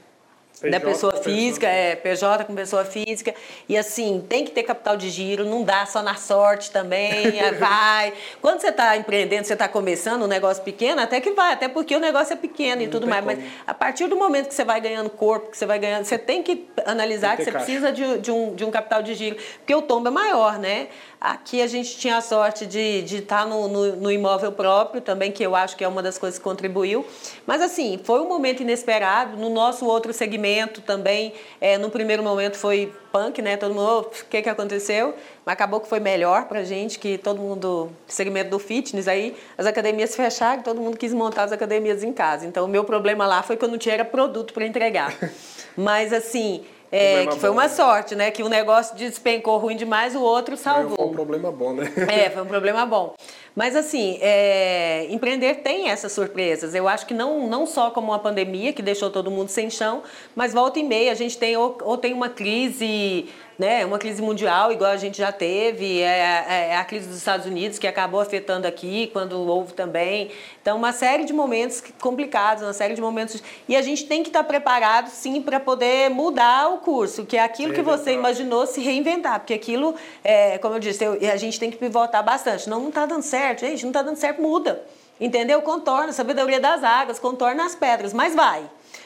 [0.60, 3.34] PJ, da pessoa física, é, PJ com pessoa física.
[3.70, 7.52] E assim, tem que ter capital de giro, não dá só na sorte também, é,
[7.60, 8.14] vai.
[8.42, 11.96] Quando você está empreendendo, você está começando um negócio pequeno, até que vai, até porque
[11.96, 13.24] o negócio é pequeno não e tudo mais.
[13.24, 13.38] Como.
[13.38, 16.18] Mas a partir do momento que você vai ganhando corpo, que você vai ganhando, você
[16.18, 17.66] tem que analisar tem que, que você caixa.
[17.66, 20.88] precisa de, de, um, de um capital de giro, porque o tombo é maior, né?
[21.20, 25.02] Aqui a gente tinha a sorte de, de estar tá no, no, no imóvel próprio
[25.02, 27.06] também, que eu acho que é uma das coisas que contribuiu.
[27.46, 29.36] Mas assim, foi um momento inesperado.
[29.36, 30.47] No nosso outro segmento
[30.82, 33.58] também, é, no primeiro momento foi punk, né?
[33.58, 35.14] Todo mundo, o que, que aconteceu?
[35.46, 39.66] Mas acabou que foi melhor pra gente, que todo mundo, segmento do fitness aí, as
[39.66, 42.46] academias fecharam, todo mundo quis montar as academias em casa.
[42.46, 45.14] Então o meu problema lá foi que eu não tinha produto para entregar.
[45.76, 47.70] Mas assim, é, que foi bom, uma né?
[47.70, 48.32] sorte, né?
[48.32, 50.96] Que o negócio despencou ruim demais, o outro salvou.
[50.96, 51.92] Foi um problema bom, né?
[52.10, 53.14] É, foi um problema bom.
[53.58, 56.76] Mas assim, é, empreender tem essas surpresas.
[56.76, 60.04] Eu acho que não, não só como uma pandemia que deixou todo mundo sem chão,
[60.36, 63.28] mas volta e meia a gente tem ou, ou tem uma crise
[63.58, 67.18] né, uma crise mundial igual a gente já teve, é, é, é, a crise dos
[67.18, 70.30] Estados Unidos que acabou afetando aqui, quando houve também.
[70.62, 73.42] Então, uma série de momentos complicados, uma série de momentos.
[73.68, 77.44] E a gente tem que estar preparado, sim, para poder mudar o curso, que é
[77.44, 81.60] aquilo que você imaginou se reinventar, porque aquilo, é, como eu disse, eu, a gente
[81.60, 82.70] tem que pivotar bastante.
[82.70, 84.84] Não, não está dando certo, gente, não está dando certo, muda.
[85.20, 85.64] Entendeu?
[85.64, 88.64] Contorna, sabedoria das águas, contorna as pedras, mas vai.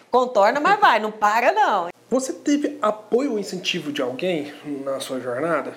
[0.09, 1.90] Contorna, mas vai, não para não.
[2.11, 4.53] Você teve apoio ou incentivo de alguém
[4.83, 5.73] na sua jornada?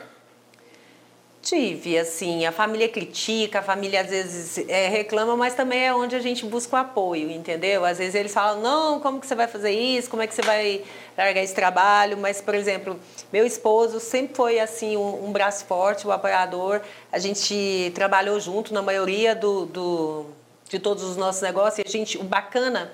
[1.40, 6.16] Tive, assim, a família critica, a família às vezes é, reclama, mas também é onde
[6.16, 7.84] a gente busca o apoio, entendeu?
[7.84, 10.42] Às vezes eles falam, não, como que você vai fazer isso, como é que você
[10.42, 10.82] vai
[11.16, 12.98] largar esse trabalho, mas, por exemplo,
[13.32, 16.80] meu esposo sempre foi, assim, um, um braço forte, um apoiador,
[17.12, 20.26] a gente trabalhou junto na maioria do, do,
[20.68, 22.90] de todos os nossos negócios, e a gente, o bacana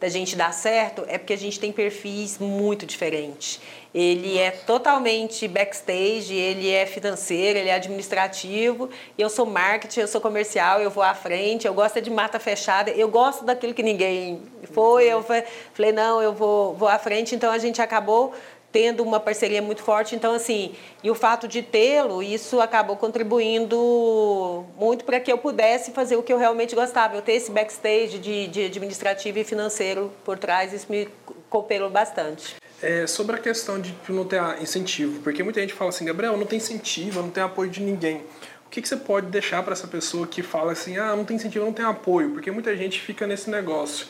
[0.00, 3.60] da gente dar certo é porque a gente tem perfis muito diferentes.
[3.94, 8.88] Ele é totalmente backstage, ele é financeiro, ele é administrativo,
[9.18, 12.90] eu sou marketing, eu sou comercial, eu vou à frente, eu gosto de mata fechada,
[12.90, 14.40] eu gosto daquilo que ninguém
[14.72, 18.32] foi, eu falei, não, eu vou, vou à frente, então a gente acabou
[18.72, 20.14] tendo uma parceria muito forte.
[20.14, 25.90] Então, assim, e o fato de tê-lo, isso acabou contribuindo muito para que eu pudesse
[25.90, 27.16] fazer o que eu realmente gostava.
[27.16, 31.08] Eu ter esse backstage de, de administrativo e financeiro por trás, isso me
[31.48, 32.56] cooperou bastante.
[32.82, 36.46] É, sobre a questão de não ter incentivo, porque muita gente fala assim, Gabriel, não
[36.46, 38.24] tem incentivo, não tem apoio de ninguém.
[38.64, 41.36] O que, que você pode deixar para essa pessoa que fala assim, ah, não tem
[41.36, 42.30] incentivo, não tem apoio?
[42.30, 44.06] Porque muita gente fica nesse negócio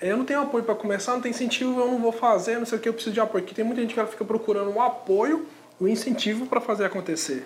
[0.00, 2.78] eu não tenho apoio para começar, não tem incentivo, eu não vou fazer, não sei
[2.78, 3.42] o que, eu preciso de apoio.
[3.42, 5.46] Porque tem muita gente que fica procurando o apoio,
[5.80, 7.44] o incentivo para fazer acontecer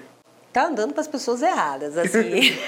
[0.53, 2.40] tá andando para as pessoas erradas, assim.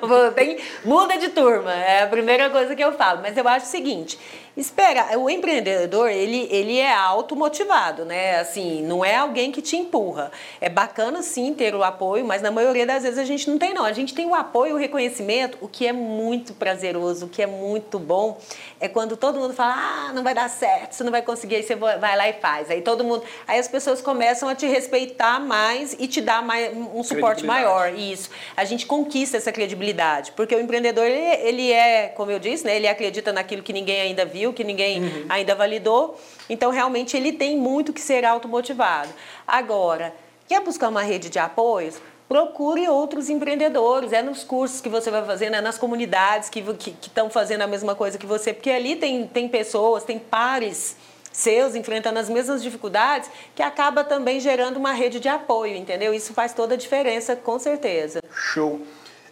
[0.34, 3.20] Tem, muda de turma, é a primeira coisa que eu falo.
[3.22, 4.18] Mas eu acho o seguinte,
[4.56, 8.38] espera, o empreendedor, ele, ele é automotivado, né?
[8.38, 10.30] Assim, não é alguém que te empurra.
[10.60, 13.72] É bacana, sim, ter o apoio, mas na maioria das vezes a gente não tem,
[13.72, 13.84] não.
[13.84, 17.46] A gente tem o apoio, o reconhecimento, o que é muito prazeroso, o que é
[17.46, 18.38] muito bom,
[18.78, 21.62] é quando todo mundo fala, ah, não vai dar certo, você não vai conseguir, aí
[21.62, 22.70] você vai lá e faz.
[22.70, 26.76] Aí todo mundo, aí as pessoas começam a te respeitar mais e te dar mais
[26.76, 27.94] um suporte suporte maior.
[27.94, 28.30] Isso.
[28.56, 32.76] A gente conquista essa credibilidade, porque o empreendedor, ele, ele, é, como eu disse, né,
[32.76, 35.26] ele acredita naquilo que ninguém ainda viu, que ninguém uhum.
[35.28, 36.20] ainda validou.
[36.48, 39.10] Então, realmente, ele tem muito que ser automotivado.
[39.46, 40.14] Agora,
[40.48, 42.00] quer buscar uma rede de apoios?
[42.30, 44.12] procure outros empreendedores.
[44.12, 46.64] É nos cursos que você vai fazendo, é nas comunidades que
[47.02, 50.96] estão fazendo a mesma coisa que você, porque ali tem, tem pessoas, tem pares
[51.32, 56.12] seus enfrentando as mesmas dificuldades, que acaba também gerando uma rede de apoio, entendeu?
[56.12, 58.20] Isso faz toda a diferença, com certeza.
[58.32, 58.80] Show.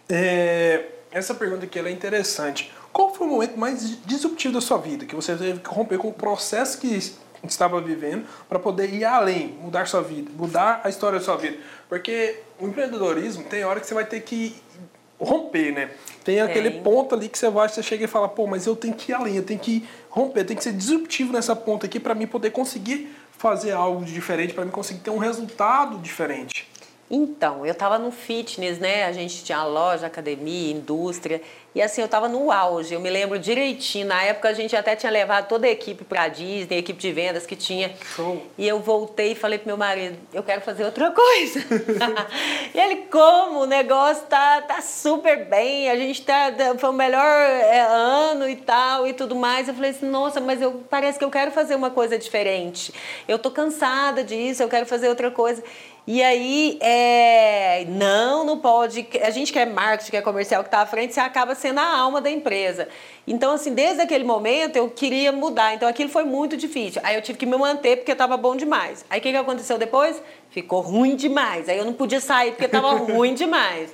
[0.07, 2.71] É, essa pergunta aqui é interessante.
[2.91, 5.05] Qual foi o momento mais disruptivo da sua vida?
[5.05, 6.99] Que você teve que romper com um processo que
[7.43, 11.57] estava vivendo para poder ir além, mudar sua vida, mudar a história da sua vida.
[11.87, 14.55] Porque o empreendedorismo tem hora que você vai ter que
[15.19, 15.89] romper, né?
[16.23, 16.83] Tem aquele tem.
[16.83, 19.15] ponto ali que você vai, você chega e fala, pô, mas eu tenho que ir
[19.15, 22.27] além, eu tenho que romper, eu tenho que ser disruptivo nessa ponta aqui para mim
[22.27, 26.68] poder conseguir fazer algo diferente, para mim conseguir ter um resultado diferente.
[27.11, 29.05] Então, eu estava no fitness, né?
[29.05, 31.41] A gente tinha loja, academia, indústria.
[31.73, 32.93] E assim, eu estava no auge.
[32.93, 34.05] Eu me lembro direitinho.
[34.05, 36.99] Na época, a gente até tinha levado toda a equipe para a Disney, a equipe
[36.99, 37.95] de vendas que tinha.
[38.15, 38.43] Show.
[38.57, 41.59] E eu voltei e falei pro meu marido: eu quero fazer outra coisa.
[42.73, 43.61] e ele, como?
[43.61, 45.89] O negócio tá, tá super bem.
[45.89, 46.51] A gente tá.
[46.77, 49.67] Foi o melhor é, ano e tal e tudo mais.
[49.67, 52.93] Eu falei assim: nossa, mas eu, parece que eu quero fazer uma coisa diferente.
[53.27, 55.63] Eu tô cansada disso, eu quero fazer outra coisa.
[56.11, 59.07] E aí, é, não, não pode.
[59.21, 62.19] A gente quer marketing, quer comercial que está à frente, você acaba sendo a alma
[62.19, 62.89] da empresa.
[63.27, 65.75] Então, assim, desde aquele momento eu queria mudar.
[65.75, 66.99] Então, aquilo foi muito difícil.
[67.05, 69.05] Aí eu tive que me manter porque estava bom demais.
[69.07, 70.19] Aí o que, que aconteceu depois?
[70.49, 71.69] Ficou ruim demais.
[71.69, 73.91] Aí eu não podia sair porque estava ruim demais.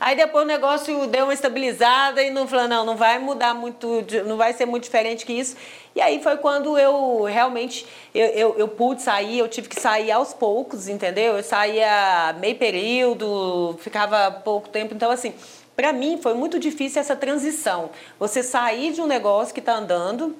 [0.00, 4.02] Aí depois o negócio deu uma estabilizada e não falou, não, não vai mudar muito,
[4.24, 5.54] não vai ser muito diferente que isso.
[5.94, 10.10] E aí foi quando eu realmente eu, eu, eu, pude sair, eu tive que sair
[10.10, 11.36] aos poucos, entendeu?
[11.36, 14.94] Eu saía meio período, ficava pouco tempo.
[14.94, 15.34] Então, assim,
[15.74, 17.90] para mim foi muito difícil essa transição.
[18.18, 20.36] Você sair de um negócio que está andando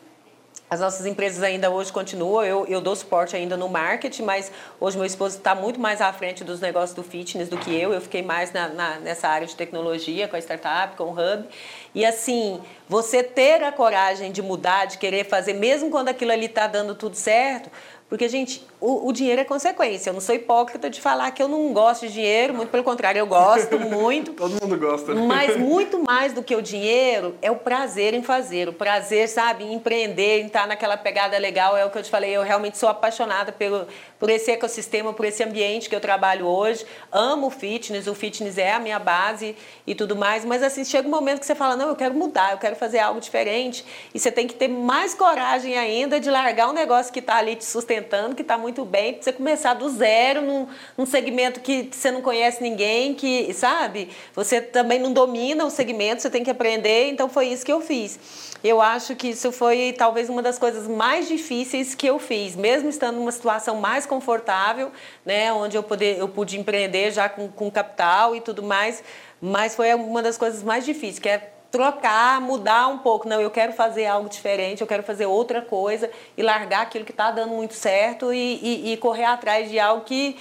[0.70, 4.96] as nossas empresas ainda hoje continuam, eu, eu dou suporte ainda no marketing, mas hoje
[4.96, 7.92] meu esposo está muito mais à frente dos negócios do fitness do que eu.
[7.92, 11.48] Eu fiquei mais na, na, nessa área de tecnologia, com a startup, com o hub.
[11.92, 16.46] E assim, você ter a coragem de mudar, de querer fazer, mesmo quando aquilo ali
[16.46, 17.68] está dando tudo certo,
[18.10, 20.10] porque, gente, o, o, dinheiro é consequência.
[20.10, 23.20] Eu não sou hipócrita de falar que eu não gosto de dinheiro, muito pelo contrário,
[23.20, 24.32] eu gosto muito.
[24.32, 25.14] Todo mundo gosta.
[25.14, 25.22] Né?
[25.28, 28.68] Mas muito mais do que o dinheiro é o prazer em fazer.
[28.68, 31.76] O prazer, sabe, em empreender, em estar naquela pegada legal.
[31.76, 33.86] É o que eu te falei, eu realmente sou apaixonada pelo,
[34.18, 36.84] por esse ecossistema, por esse ambiente que eu trabalho hoje.
[37.12, 39.54] Amo o fitness, o fitness é a minha base
[39.86, 40.44] e tudo mais.
[40.44, 42.98] Mas, assim, chega um momento que você fala, não, eu quero mudar, eu quero fazer
[42.98, 43.84] algo diferente.
[44.12, 47.54] E você tem que ter mais coragem ainda de largar um negócio que está ali
[47.54, 47.99] te sustentando
[48.34, 52.22] que está muito bem, para você começar do zero num, num segmento que você não
[52.22, 54.08] conhece ninguém, que, sabe?
[54.34, 57.80] Você também não domina o segmento, você tem que aprender, então foi isso que eu
[57.80, 58.18] fiz.
[58.62, 62.88] Eu acho que isso foi talvez uma das coisas mais difíceis que eu fiz, mesmo
[62.88, 64.90] estando numa situação mais confortável,
[65.24, 69.02] né, onde eu, poder, eu pude empreender já com, com capital e tudo mais,
[69.40, 73.28] mas foi uma das coisas mais difíceis, que é trocar, mudar um pouco.
[73.28, 77.12] Não, eu quero fazer algo diferente, eu quero fazer outra coisa e largar aquilo que
[77.12, 80.36] está dando muito certo e, e, e, correr atrás de algo que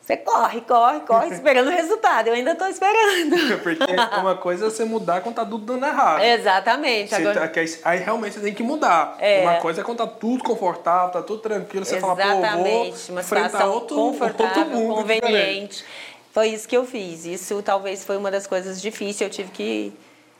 [0.00, 2.28] você corre, corre, corre, esperando o resultado.
[2.28, 3.36] Eu ainda estou esperando.
[3.62, 3.84] Porque
[4.20, 6.22] uma coisa é você mudar quando está tudo dando errado.
[6.22, 7.08] Exatamente.
[7.08, 7.48] Você, Agora...
[7.48, 9.16] Tá, aí realmente você tem que mudar.
[9.18, 9.40] É.
[9.40, 12.42] Uma coisa é quando está tudo confortável, está tudo tranquilo, você Exatamente.
[12.42, 15.26] fala, pô, vou uma situação outro, confortável, outro mundo conveniente.
[15.26, 15.84] Diferente.
[16.32, 17.24] Foi isso que eu fiz.
[17.24, 19.20] Isso talvez foi uma das coisas difíceis.
[19.22, 19.92] Eu tive que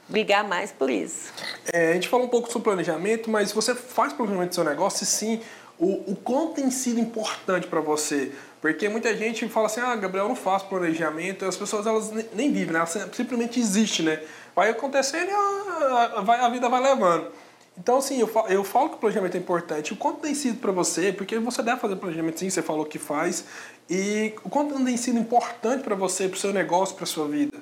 [0.09, 1.33] brigar mais por isso.
[1.73, 5.05] É, a gente falou um pouco sobre planejamento, mas você faz planejamento do seu negócio,
[5.07, 5.41] sim,
[5.79, 8.33] o, o quanto tem sido importante para você?
[8.61, 12.51] Porque muita gente fala assim, ah, Gabriel, eu não faço planejamento, as pessoas elas nem
[12.53, 12.79] vivem, né?
[12.79, 14.23] elas simplesmente existem, né?
[14.55, 17.31] Vai acontecendo e a, a, a vida vai levando.
[17.77, 19.93] Então, assim, eu falo, eu falo que o planejamento é importante.
[19.93, 22.99] O quanto tem sido para você, porque você deve fazer planejamento sim, você falou que
[22.99, 23.45] faz,
[23.91, 27.59] e o quanto tem sido importante para você, para o seu negócio, para sua vida?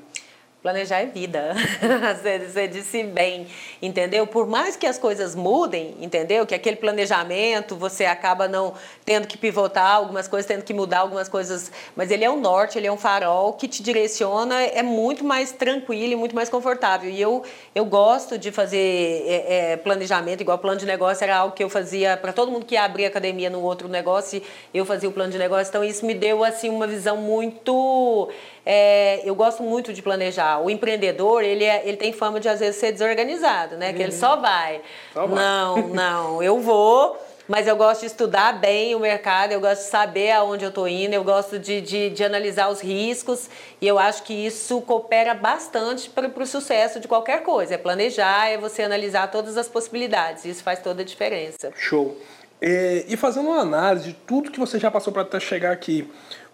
[0.63, 1.55] Planejar é vida.
[2.23, 3.49] Você disse bem,
[3.83, 4.25] entendeu?
[4.29, 6.47] Por mais que as coisas mudem, entendeu?
[6.47, 8.73] Que aquele planejamento você acaba não
[9.05, 12.79] tendo que pivotar algumas coisas, tendo que mudar algumas coisas, mas ele é um norte,
[12.79, 17.11] ele é um farol que te direciona, é muito mais tranquilo e muito mais confortável.
[17.11, 17.43] E eu,
[17.75, 21.69] eu gosto de fazer é, é, planejamento, igual plano de negócio era algo que eu
[21.69, 24.41] fazia para todo mundo que abria academia no outro negócio,
[24.73, 28.31] eu fazia o plano de negócio, então isso me deu assim uma visão muito
[28.65, 30.61] é, eu gosto muito de planejar.
[30.61, 33.89] O empreendedor, ele, é, ele tem fama de às vezes ser desorganizado, né?
[33.89, 33.95] Uhum.
[33.95, 34.81] Que ele só vai.
[35.13, 35.39] só vai.
[35.39, 39.89] Não, não, eu vou, mas eu gosto de estudar bem o mercado, eu gosto de
[39.89, 43.51] saber aonde eu estou indo, eu gosto de, de, de, analisar os riscos
[43.81, 47.75] e eu acho que isso coopera bastante para o sucesso de qualquer coisa.
[47.75, 51.73] É planejar, é você analisar todas as possibilidades, isso faz toda a diferença.
[51.75, 52.17] Show.
[52.65, 56.09] É, e fazendo uma análise de tudo que você já passou para chegar aqui,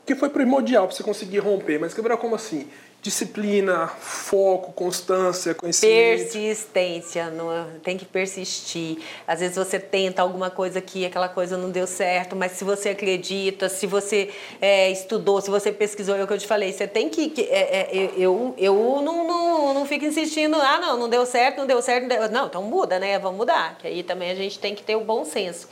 [0.09, 1.79] que foi primordial para você conseguir romper.
[1.79, 2.67] Mas, Gabriel, como assim?
[3.03, 6.33] Disciplina, foco, constância, conhecimento.
[6.33, 8.99] Persistência, não, tem que persistir.
[9.27, 12.89] Às vezes você tenta alguma coisa aqui, aquela coisa não deu certo, mas se você
[12.89, 14.31] acredita, se você
[14.63, 17.29] é, estudou, se você pesquisou, é o que eu te falei, você tem que.
[17.29, 21.59] que é, é, eu eu não, não, não fico insistindo, ah, não, não deu certo,
[21.59, 22.31] não deu certo, não, deu...
[22.31, 23.19] não então muda, né?
[23.19, 23.77] Vamos mudar.
[23.77, 25.69] Que aí também a gente tem que ter o bom senso.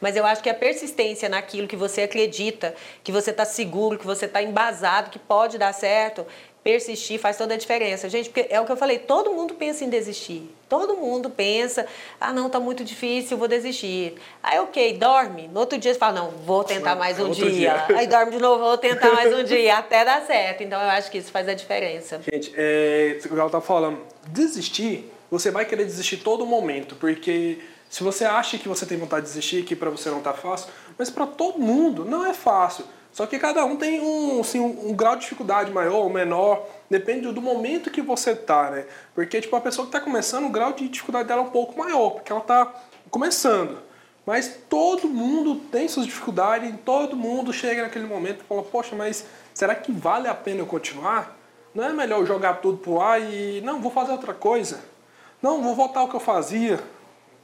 [0.00, 2.74] Mas eu acho que a persistência naquilo que você acredita,
[3.04, 6.26] que você está seguro, que você está embasado, que pode dar certo,
[6.62, 8.08] persistir faz toda a diferença.
[8.08, 10.50] Gente, porque é o que eu falei, todo mundo pensa em desistir.
[10.68, 11.86] Todo mundo pensa,
[12.20, 14.14] ah, não, tá muito difícil, vou desistir.
[14.42, 15.48] Aí, ok, dorme.
[15.48, 17.50] No outro dia você fala, não, vou tentar mais um dia.
[17.50, 17.86] dia.
[17.96, 20.62] Aí dorme de novo, vou tentar mais um dia, até dar certo.
[20.62, 22.20] Então, eu acho que isso faz a diferença.
[22.30, 27.58] Gente, é, o que ela tá falando, desistir, você vai querer desistir todo momento, porque
[27.90, 30.70] se você acha que você tem vontade de desistir, que para você não tá fácil,
[30.96, 32.84] mas para todo mundo não é fácil.
[33.12, 36.64] Só que cada um tem um, assim, um, um, grau de dificuldade maior ou menor,
[36.88, 38.86] depende do momento que você tá, né?
[39.12, 41.76] Porque, tipo, a pessoa que está começando, o grau de dificuldade dela é um pouco
[41.76, 42.72] maior, porque ela está
[43.10, 43.78] começando.
[44.24, 49.26] Mas todo mundo tem suas dificuldades, todo mundo chega naquele momento e fala, poxa, mas
[49.52, 51.36] será que vale a pena eu continuar?
[51.74, 54.78] Não é melhor jogar tudo pro ar e, não, vou fazer outra coisa.
[55.42, 56.78] Não, vou voltar ao que eu fazia,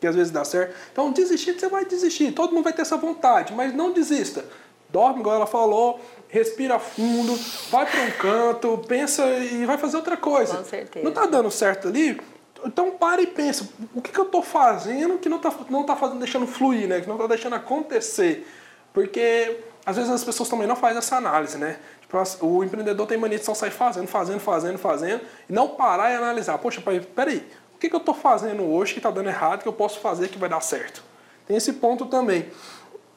[0.01, 0.75] que às vezes dá certo.
[0.93, 4.45] Então, desistir, você vai desistir, todo mundo vai ter essa vontade, mas não desista
[4.89, 7.39] dorme, igual ela falou, respira fundo,
[7.71, 10.57] vai para um canto, pensa e vai fazer outra coisa.
[10.57, 11.05] Com certeza.
[11.05, 12.21] Não está dando certo ali?
[12.65, 15.95] Então para e pensa, o que, que eu estou fazendo que não está não tá
[15.95, 17.01] fazendo, deixando fluir, né?
[17.01, 18.47] que não está deixando acontecer?
[18.93, 21.79] Porque às vezes as pessoas também não fazem essa análise, né?
[22.01, 26.11] Tipo, o empreendedor tem mania de só sair fazendo, fazendo, fazendo, fazendo, e não parar
[26.11, 26.57] e analisar.
[26.59, 26.83] Poxa,
[27.15, 30.01] peraí, o que, que eu estou fazendo hoje que está dando errado que eu posso
[30.01, 31.05] fazer que vai dar certo?
[31.47, 32.51] Tem esse ponto também.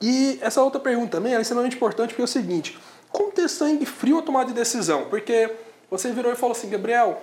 [0.01, 2.78] E essa outra pergunta também é extremamente importante porque é o seguinte:
[3.10, 5.05] como ter sangue frio a tomar de decisão?
[5.10, 5.49] Porque
[5.89, 7.22] você virou e falou assim, Gabriel,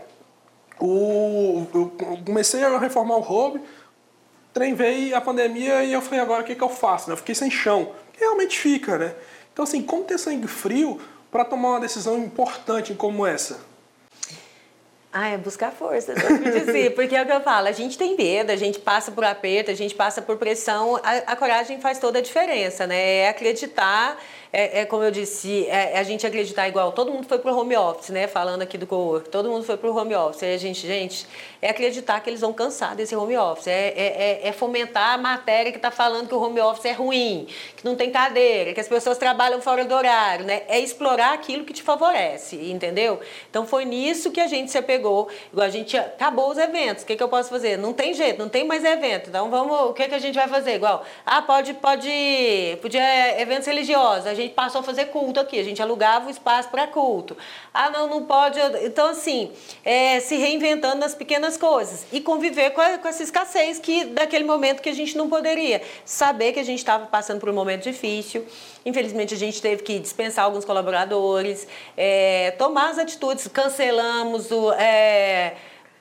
[0.80, 1.92] o, eu
[2.24, 3.60] comecei a reformar o hobby,
[4.54, 7.08] trem veio a pandemia e eu falei, agora o que, que eu faço?
[7.08, 7.12] Né?
[7.12, 7.92] Eu fiquei sem chão.
[8.16, 9.14] E realmente fica, né?
[9.52, 10.98] Então, assim, como ter sangue frio
[11.30, 13.60] para tomar uma decisão importante como essa?
[15.18, 18.52] Ah, é buscar força, dizer, porque é o que eu falo, a gente tem medo,
[18.52, 22.18] a gente passa por aperto, a gente passa por pressão, a, a coragem faz toda
[22.18, 23.20] a diferença, né?
[23.20, 24.18] É acreditar
[24.52, 26.92] é, é, como eu disse, é, é, a gente acreditar igual.
[26.92, 28.26] Todo mundo foi para o home office, né?
[28.26, 29.28] Falando aqui do co-work.
[29.28, 30.42] Todo mundo foi para o home office.
[30.42, 31.26] E a gente, gente,
[31.60, 33.66] é acreditar que eles vão cansar desse home office.
[33.66, 36.92] É, é, é, é fomentar a matéria que está falando que o home office é
[36.92, 40.62] ruim, que não tem cadeira, que as pessoas trabalham fora do horário, né?
[40.68, 43.20] É explorar aquilo que te favorece, entendeu?
[43.50, 45.28] Então foi nisso que a gente se apegou.
[45.56, 47.02] A gente acabou os eventos.
[47.02, 47.76] O que, que eu posso fazer?
[47.76, 49.28] Não tem jeito, não tem mais evento.
[49.28, 50.76] Então vamos, o que, que a gente vai fazer?
[50.76, 54.26] Igual, ah, pode, pode, podia eventos religiosos.
[54.36, 57.36] A gente gente passou a fazer culto aqui, a gente alugava o espaço para culto.
[57.74, 58.58] Ah, não, não pode.
[58.82, 59.50] Então, assim,
[59.84, 64.44] é, se reinventando nas pequenas coisas e conviver com, a, com essa escassez que daquele
[64.44, 65.82] momento que a gente não poderia.
[66.04, 68.46] Saber que a gente estava passando por um momento difícil.
[68.84, 71.66] Infelizmente, a gente teve que dispensar alguns colaboradores,
[71.96, 74.72] é, tomar as atitudes, cancelamos o.
[74.72, 75.56] É,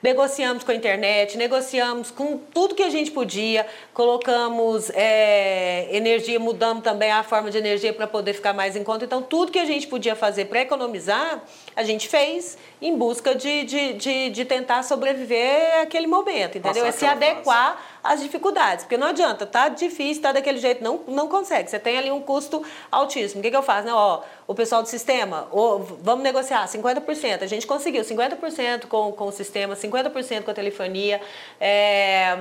[0.06, 6.84] negociamos com a internet, negociamos com tudo que a gente podia, colocamos é, energia, mudamos
[6.84, 9.04] também a forma de energia para poder ficar mais em conta.
[9.04, 11.42] Então, tudo que a gente podia fazer para economizar,
[11.74, 16.86] a gente fez em busca de, de, de, de tentar sobreviver àquele momento, entendeu?
[16.86, 17.95] É se adequar.
[18.12, 18.84] Às dificuldades.
[18.84, 21.70] Porque não adianta, tá difícil, tá daquele jeito, não, não consegue.
[21.70, 23.40] Você tem ali um custo altíssimo.
[23.40, 23.86] O que, que eu faço?
[23.86, 27.42] Não, ó, o pessoal do sistema, ó, vamos negociar 50%.
[27.42, 31.20] A gente conseguiu 50% com, com o sistema, 50% com a telefonia.
[31.60, 32.36] É,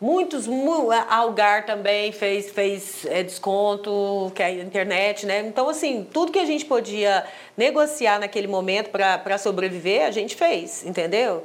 [0.00, 0.46] Muitos,
[1.10, 5.40] Algar também fez, fez é, desconto, que é a internet, né?
[5.40, 7.22] Então, assim, tudo que a gente podia
[7.54, 11.42] negociar naquele momento para sobreviver, a gente fez, entendeu?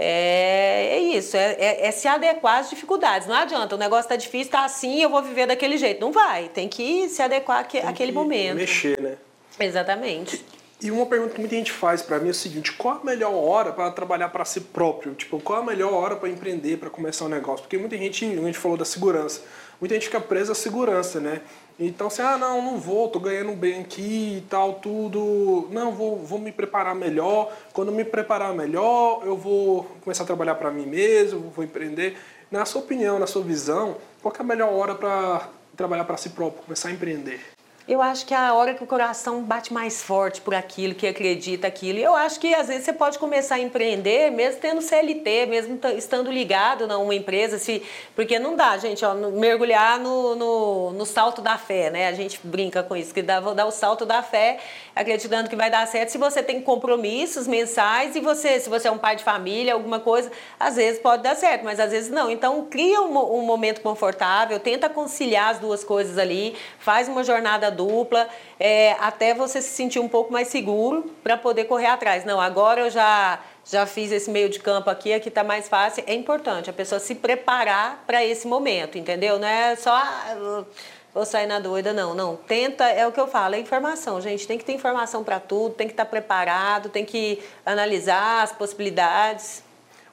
[0.00, 3.26] É, é isso, é, é, é, se adequar às dificuldades.
[3.26, 6.00] Não adianta, o negócio está difícil, está assim, eu vou viver daquele jeito.
[6.00, 8.54] Não vai, tem que se adequar àque, àquele momento.
[8.54, 9.16] Mexer, né?
[9.58, 10.44] Exatamente.
[10.80, 13.34] E uma pergunta que muita gente faz para mim é o seguinte: qual a melhor
[13.34, 15.14] hora para trabalhar para si próprio?
[15.14, 17.64] Tipo, qual a melhor hora para empreender, para começar um negócio?
[17.64, 19.42] Porque muita gente, a gente falou da segurança,
[19.80, 21.42] muita gente fica presa à segurança, né?
[21.78, 25.68] Então, assim, ah, não, não vou, tô ganhando bem aqui e tal, tudo.
[25.70, 27.52] Não, vou, vou me preparar melhor.
[27.72, 32.18] Quando me preparar melhor, eu vou começar a trabalhar para mim mesmo, vou empreender.
[32.50, 36.30] Na sua opinião, na sua visão, qual é a melhor hora para trabalhar para si
[36.30, 37.57] próprio, começar a empreender?
[37.88, 41.06] Eu acho que é a hora que o coração bate mais forte por aquilo, que
[41.06, 41.98] acredita aquilo.
[41.98, 46.30] Eu acho que às vezes você pode começar a empreender, mesmo tendo CLT, mesmo estando
[46.30, 47.82] ligado a uma empresa, se,
[48.14, 52.08] porque não dá, gente, ó, mergulhar no, no, no, salto da fé, né?
[52.08, 54.58] A gente brinca com isso, que dá, vou dar o salto da fé,
[54.94, 56.10] acreditando que vai dar certo.
[56.10, 59.98] Se você tem compromissos mensais e você, se você é um pai de família, alguma
[59.98, 60.30] coisa,
[60.60, 62.30] às vezes pode dar certo, mas às vezes não.
[62.30, 67.77] Então cria um, um momento confortável, tenta conciliar as duas coisas ali, faz uma jornada
[67.78, 68.28] dupla,
[68.60, 72.24] é, até você se sentir um pouco mais seguro para poder correr atrás.
[72.24, 76.02] Não, agora eu já já fiz esse meio de campo aqui, aqui está mais fácil.
[76.06, 79.38] É importante a pessoa se preparar para esse momento, entendeu?
[79.38, 80.64] Não é só ah,
[81.12, 82.14] vou sair na doida, não.
[82.14, 84.46] Não, tenta, é o que eu falo, é informação, gente.
[84.46, 88.52] Tem que ter informação para tudo, tem que estar tá preparado, tem que analisar as
[88.52, 89.62] possibilidades.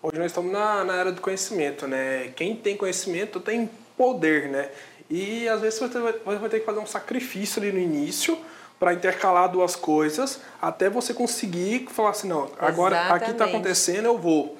[0.03, 2.31] Hoje nós estamos na, na era do conhecimento, né?
[2.35, 4.69] Quem tem conhecimento tem poder, né?
[5.09, 8.37] E às vezes você vai, você vai ter que fazer um sacrifício ali no início
[8.79, 13.23] para intercalar duas coisas até você conseguir falar assim, não, agora Exatamente.
[13.23, 14.57] aqui está acontecendo, eu vou.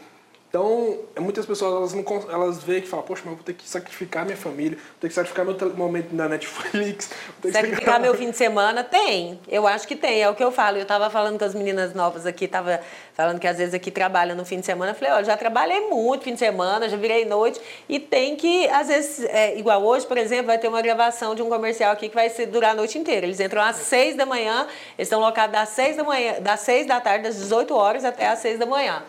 [0.50, 3.68] Então, muitas pessoas elas, não, elas veem que falam, poxa, mas eu vou ter que
[3.68, 7.10] sacrificar minha família, vou ter que sacrificar meu momento na Netflix.
[7.42, 8.82] Vou ter sacrificar meu fim de semana?
[8.82, 9.38] Tem.
[9.50, 10.78] Eu acho que tem, é o que eu falo.
[10.78, 12.80] Eu estava falando com as meninas novas aqui, estava
[13.14, 14.92] falando que às vezes aqui trabalham no fim de semana.
[14.92, 17.60] Eu falei, ó, já trabalhei muito fim de semana, já virei noite.
[17.90, 21.42] E tem que, às vezes, é, igual hoje, por exemplo, vai ter uma gravação de
[21.42, 23.26] um comercial aqui que vai durar a noite inteira.
[23.26, 24.68] Eles entram às seis da manhã,
[24.98, 28.28] eles estão locados das seis da manhã, das seis da tarde, das 18 horas até
[28.28, 29.04] às seis da manhã.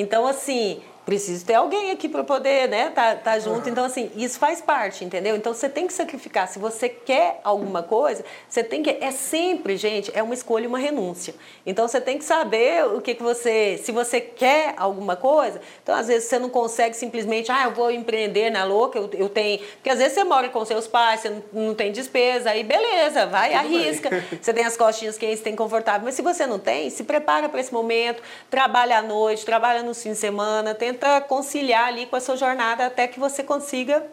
[0.00, 3.66] Então, assim, preciso ter alguém aqui para poder, né, tá, tá junto.
[3.66, 5.34] Então, assim, isso faz parte, entendeu?
[5.36, 6.46] Então, você tem que sacrificar.
[6.48, 8.90] Se você quer alguma coisa, você tem que.
[8.90, 11.34] É sempre, gente, é uma escolha e uma renúncia.
[11.64, 13.80] Então, você tem que saber o que, que você.
[13.82, 17.90] Se você quer alguma coisa, então, às vezes, você não consegue simplesmente, ah, eu vou
[17.90, 19.60] empreender na louca, eu, eu tenho.
[19.60, 23.24] Porque às vezes você mora com seus pais, você não, não tem despesa, aí beleza,
[23.24, 24.10] vai, Tudo arrisca.
[24.10, 24.22] Bem.
[24.42, 26.02] Você tem as costinhas que você tem confortável.
[26.04, 29.94] Mas se você não tem, se prepara para esse momento, trabalha à noite, trabalha no
[29.94, 34.04] fim de semana, tenta tenta conciliar ali com a sua jornada até que você consiga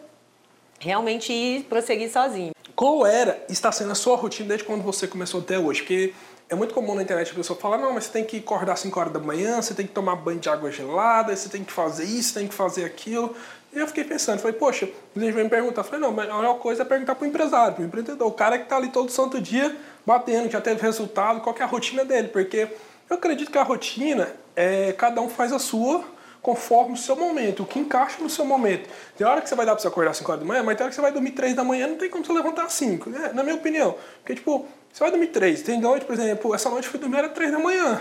[0.78, 2.52] realmente ir prosseguir sozinho.
[2.74, 5.80] Qual era, está sendo a sua rotina desde quando você começou até hoje?
[5.80, 6.14] Porque
[6.48, 8.80] é muito comum na internet a pessoa falar, não, mas você tem que acordar às
[8.80, 11.72] 5 horas da manhã, você tem que tomar banho de água gelada, você tem que
[11.72, 13.34] fazer isso, tem que fazer aquilo.
[13.72, 16.36] E eu fiquei pensando, falei, poxa, a gente vem me perguntar, falei, não, mas a
[16.36, 18.88] melhor coisa é perguntar para o empresário, para o empreendedor, o cara que está ali
[18.88, 19.74] todo santo dia
[20.04, 22.68] batendo, que já teve resultado, qual é a rotina dele, porque
[23.08, 26.04] eu acredito que a rotina, é, cada um faz a sua,
[26.46, 28.88] conforme o seu momento, o que encaixa no seu momento.
[29.18, 30.76] Tem hora que você vai dar para você acordar às 5 horas da manhã, mas
[30.76, 32.72] tem hora que você vai dormir 3 da manhã, não tem como você levantar às
[32.74, 33.32] 5, né?
[33.34, 33.96] na minha opinião.
[34.18, 37.16] Porque, tipo, você vai dormir 3, tem noite, por exemplo, essa noite eu fui dormir
[37.16, 38.00] era 3 da manhã.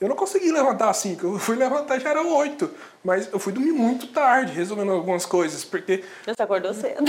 [0.00, 2.68] Eu não consegui levantar às 5, eu fui levantar já era 8.
[3.04, 6.02] Mas eu fui dormir muito tarde, resolvendo algumas coisas, porque...
[6.26, 7.04] Você acordou cedo.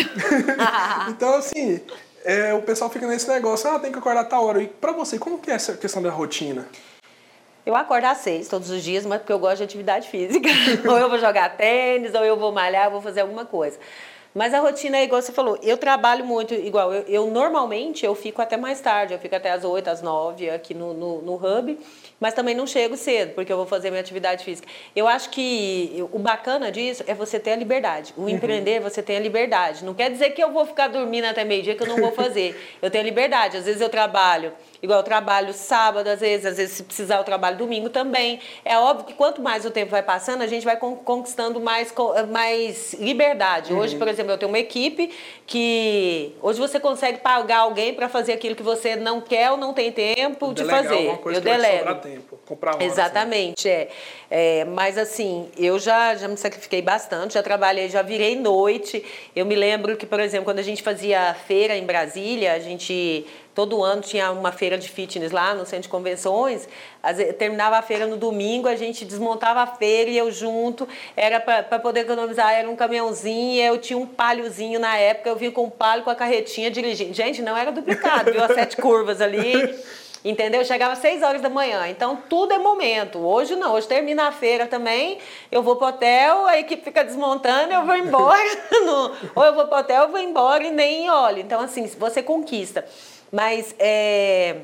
[1.10, 1.82] então, assim,
[2.24, 4.62] é, o pessoal fica nesse negócio, ah, tem que acordar a tal hora.
[4.62, 6.68] E pra você, como que é essa questão da rotina?
[7.66, 10.50] Eu acordo às seis todos os dias, mas porque eu gosto de atividade física.
[10.88, 13.80] ou eu vou jogar tênis, ou eu vou malhar, ou vou fazer alguma coisa.
[14.36, 16.94] Mas a rotina é igual você falou, eu trabalho muito igual.
[16.94, 20.50] Eu, eu, normalmente eu fico até mais tarde, eu fico até às 8, às 9
[20.50, 21.80] aqui no, no, no hub,
[22.20, 24.68] mas também não chego cedo, porque eu vou fazer minha atividade física.
[24.94, 28.14] Eu acho que o bacana disso é você ter a liberdade.
[28.18, 28.30] O uhum.
[28.30, 29.86] empreender, você tem a liberdade.
[29.86, 32.78] Não quer dizer que eu vou ficar dormindo até meio-dia que eu não vou fazer.
[32.82, 33.56] eu tenho a liberdade.
[33.56, 34.52] Às vezes eu trabalho
[34.86, 38.40] Igual eu trabalho sábado, às vezes, às vezes se precisar eu trabalho domingo também.
[38.64, 41.92] É óbvio que quanto mais o tempo vai passando, a gente vai conquistando mais,
[42.32, 43.74] mais liberdade.
[43.74, 44.00] Hoje, uhum.
[44.00, 45.12] por exemplo, eu tenho uma equipe
[45.48, 49.74] que hoje você consegue pagar alguém para fazer aquilo que você não quer ou não
[49.74, 51.20] tem tempo de fazer.
[51.26, 51.96] eu delego.
[51.96, 53.88] tempo, comprar uma, Exatamente, assim.
[54.30, 54.60] é.
[54.60, 54.66] é.
[54.66, 59.04] Mas assim, eu já, já me sacrifiquei bastante, já trabalhei, já virei noite.
[59.36, 63.26] Eu me lembro que, por exemplo, quando a gente fazia feira em Brasília, a gente
[63.56, 66.68] todo ano tinha uma feira de fitness lá no centro de convenções.
[67.40, 70.88] terminava a feira no domingo, a gente desmontava a feira e eu junto.
[71.16, 73.64] Era para poder economizar, era um caminhãozinho.
[73.64, 77.14] eu tinha um palhozinho na época, eu vim com um palho com a carretinha dirigindo.
[77.14, 78.44] Gente, não era duplicado, viu?
[78.44, 79.54] As sete curvas ali.
[80.26, 80.66] Entendeu?
[80.66, 81.88] chegava às 6 horas da manhã.
[81.88, 83.20] Então, tudo é momento.
[83.20, 83.76] Hoje não.
[83.76, 85.20] Hoje termina a feira também.
[85.52, 88.44] Eu vou pro hotel, a equipe fica desmontando, eu vou embora.
[88.84, 91.38] no, ou eu vou pro hotel, eu vou embora e nem olho.
[91.38, 92.84] Então, assim, você conquista.
[93.36, 94.62] Mas é,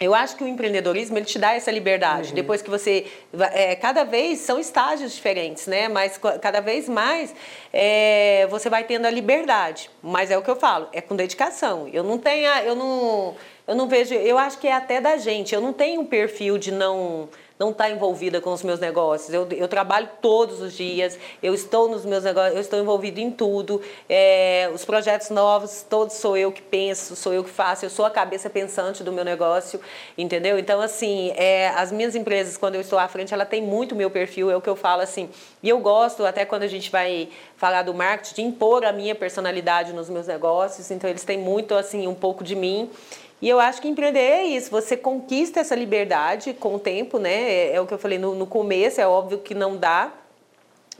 [0.00, 2.30] eu acho que o empreendedorismo ele te dá essa liberdade.
[2.30, 2.34] Uhum.
[2.34, 3.06] Depois que você.
[3.52, 5.86] É, cada vez são estágios diferentes, né?
[5.86, 7.32] Mas cada vez mais
[7.72, 9.88] é, você vai tendo a liberdade.
[10.02, 11.88] Mas é o que eu falo, é com dedicação.
[11.92, 12.50] Eu não tenho.
[12.64, 13.36] Eu não,
[13.66, 14.14] eu não vejo.
[14.14, 15.54] Eu acho que é até da gente.
[15.54, 17.28] Eu não tenho um perfil de não
[17.62, 19.32] não está envolvida com os meus negócios.
[19.32, 23.30] Eu, eu trabalho todos os dias, eu estou nos meus negócios, eu estou envolvido em
[23.30, 23.80] tudo.
[24.08, 28.04] É, os projetos novos, todos sou eu que penso, sou eu que faço, eu sou
[28.04, 29.80] a cabeça pensante do meu negócio,
[30.18, 30.58] entendeu?
[30.58, 34.10] Então, assim, é, as minhas empresas, quando eu estou à frente, ela tem muito meu
[34.10, 35.30] perfil, é o que eu falo assim.
[35.62, 39.14] E eu gosto, até quando a gente vai falar do marketing, de impor a minha
[39.14, 42.90] personalidade nos meus negócios, então eles têm muito, assim, um pouco de mim.
[43.42, 47.32] E eu acho que empreender é isso, você conquista essa liberdade com o tempo, né?
[47.32, 50.12] É, é o que eu falei no, no começo, é óbvio que não dá,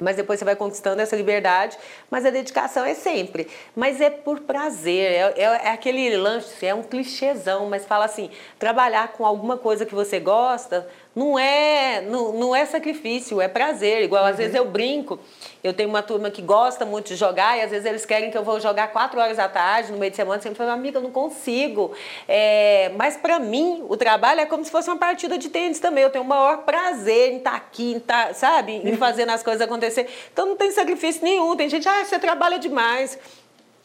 [0.01, 1.79] mas depois você vai conquistando essa liberdade,
[2.11, 3.47] mas a dedicação é sempre.
[3.77, 8.29] Mas é por prazer, é, é, é, aquele lanche, é um clichêzão, mas fala assim,
[8.59, 14.03] trabalhar com alguma coisa que você gosta não é, não, não é sacrifício, é prazer.
[14.03, 15.19] Igual, às vezes eu brinco,
[15.63, 18.39] eu tenho uma turma que gosta muito de jogar e às vezes eles querem que
[18.39, 21.03] eu vou jogar quatro horas da tarde, no meio de semana, sempre falo, amiga, eu
[21.03, 21.93] não consigo.
[22.27, 26.03] É, mas para mim, o trabalho é como se fosse uma partida de tênis também.
[26.03, 28.73] Eu tenho o maior prazer em estar tá aqui, em tá, sabe?
[28.73, 30.09] Em fazendo as coisas acontecer.
[30.33, 31.55] Então não tem sacrifício nenhum.
[31.57, 33.19] Tem gente, ah, você trabalha demais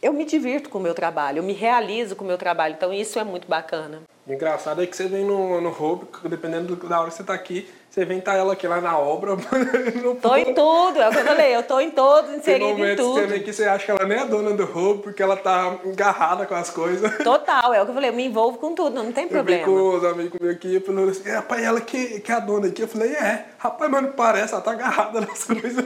[0.02, 2.76] eu me divirto com o meu trabalho, eu me realizo com o meu trabalho.
[2.76, 4.04] Então isso é muito bacana.
[4.28, 7.34] O engraçado é que você vem no, no hobby, dependendo da hora que você está
[7.34, 9.38] aqui, você vem tá ela aqui lá na obra.
[10.04, 12.96] No tô em tudo, é o que eu falei, eu tô em todos, inserido em
[12.98, 13.14] tudo.
[13.14, 15.78] Você vem aqui, você acha que ela nem é dona do hobby, porque ela tá
[15.86, 17.10] engarrada com as coisas.
[17.24, 19.62] Total, é o que eu falei, eu me envolvo com tudo, não tem eu problema.
[19.62, 22.40] Eu com os amigos meus aqui, eu falei assim, rapaz, ela que, que é a
[22.40, 22.82] dona aqui.
[22.82, 25.86] Eu falei, é, rapaz, mas não parece, ela tá agarrada nas coisas.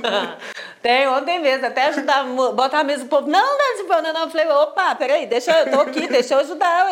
[0.82, 4.30] tem, ontem mesmo, até ajudar, botar a mesa pro povo, não, não, não, não, eu
[4.32, 6.89] falei, opa, peraí, deixa eu, tô aqui, deixa eu ajudar,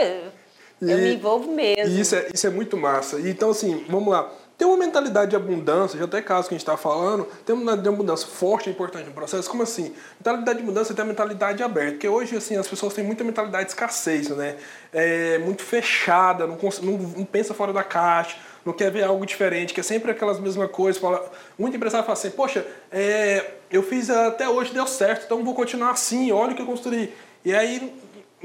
[0.81, 1.93] eu, eu me envolvo mesmo.
[1.93, 3.19] E isso é, isso é muito massa.
[3.19, 6.67] Então, assim, vamos lá tem uma mentalidade de abundância, já até caso que a gente
[6.67, 9.49] está falando, tem uma mentalidade de abundância forte e importante no processo.
[9.49, 9.93] Como assim?
[10.19, 13.63] Mentalidade de abundância tem a mentalidade aberta, porque hoje assim, as pessoas têm muita mentalidade
[13.63, 14.57] de escassez, né?
[14.91, 19.73] É muito fechada, não, não, não pensa fora da caixa, não quer ver algo diferente,
[19.73, 21.01] que é sempre aquelas mesmas coisas.
[21.01, 25.55] Fala, muito empresário fala assim, poxa, é, eu fiz até hoje, deu certo, então vou
[25.55, 27.13] continuar assim, olha o que eu construí.
[27.45, 27.93] E aí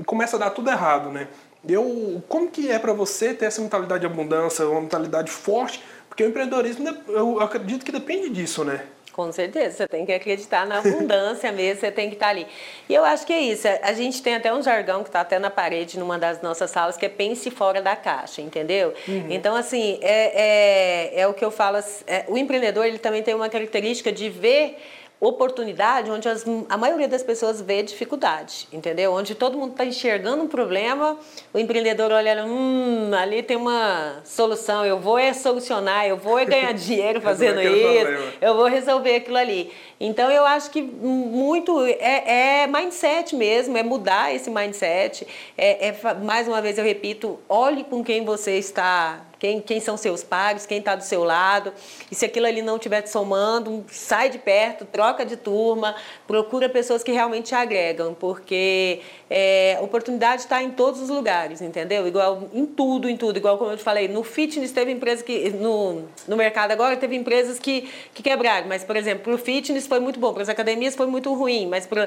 [0.07, 1.27] começa a dar tudo errado, né?
[1.69, 5.83] Eu, como que é para você ter essa mentalidade de abundância, uma mentalidade forte
[6.15, 8.85] porque o empreendedorismo, eu acredito que depende disso, né?
[9.13, 12.47] Com certeza, você tem que acreditar na abundância mesmo, você tem que estar ali.
[12.89, 13.67] E eu acho que é isso.
[13.83, 16.97] A gente tem até um jargão que está até na parede numa das nossas salas,
[16.97, 18.95] que é pense fora da caixa, entendeu?
[19.09, 19.27] Uhum.
[19.29, 21.79] Então, assim, é, é, é, o que eu falo.
[22.07, 24.79] É, o empreendedor ele também tem uma característica de ver
[25.21, 29.13] oportunidade onde as, a maioria das pessoas vê dificuldade, entendeu?
[29.13, 31.17] Onde todo mundo está enxergando um problema,
[31.53, 36.45] o empreendedor olha, hum, ali tem uma solução, eu vou é solucionar, eu vou é
[36.45, 39.73] ganhar dinheiro fazendo isso, eu vou resolver aquilo ali.
[39.99, 45.27] Então eu acho que muito é, é mindset mesmo, é mudar esse mindset.
[45.57, 49.95] É, é, mais uma vez eu repito, olhe com quem você está quem, quem são
[49.95, 51.71] seus pares, quem está do seu lado.
[52.11, 55.95] E se aquilo ali não estiver te somando, sai de perto, troca de turma,
[56.27, 59.03] procura pessoas que realmente te agregam, porque
[59.37, 62.07] é, oportunidade está em todos os lugares, entendeu?
[62.07, 63.37] Igual em tudo, em tudo.
[63.37, 65.51] Igual como eu te falei, no fitness teve empresas que.
[65.51, 68.69] No, no mercado agora teve empresas que, que quebraram.
[68.69, 71.67] Mas, por exemplo, para o fitness foi muito bom, para as academias foi muito ruim,
[71.67, 72.07] mas para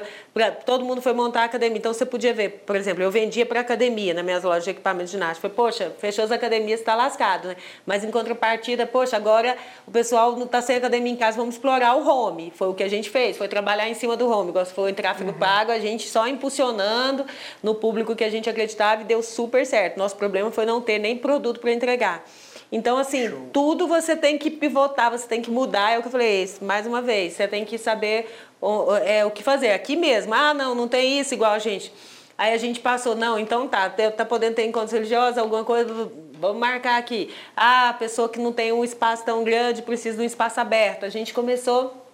[0.64, 1.76] todo mundo foi montar a academia.
[1.76, 5.04] Então você podia ver, por exemplo, eu vendia para academia nas minhas lojas de equipamento
[5.04, 5.50] de ginástica.
[5.50, 7.56] Falei, poxa, fechou as academias, está lascado, né?
[7.84, 9.54] Mas em contrapartida, poxa, agora
[9.86, 12.50] o pessoal não está sem academia em casa, vamos explorar o home.
[12.56, 14.48] Foi o que a gente fez, foi trabalhar em cima do home.
[14.48, 15.38] Igual se foi em tráfego uhum.
[15.38, 17.17] pago, a gente só impulsionando
[17.62, 19.96] no público que a gente acreditava e deu super certo.
[19.96, 22.24] Nosso problema foi não ter nem produto para entregar.
[22.70, 23.48] Então, assim, Show.
[23.52, 25.92] tudo você tem que pivotar, você tem que mudar.
[25.92, 28.28] É o que eu falei, mais uma vez, você tem que saber
[28.60, 29.70] o, é, o que fazer.
[29.70, 31.92] Aqui mesmo, ah, não, não tem isso igual a gente.
[32.36, 35.92] Aí a gente passou, não, então tá, tá podendo ter encontros religiosos, alguma coisa,
[36.34, 37.34] vamos marcar aqui.
[37.56, 41.04] Ah, a pessoa que não tem um espaço tão grande precisa de um espaço aberto.
[41.04, 42.06] A gente começou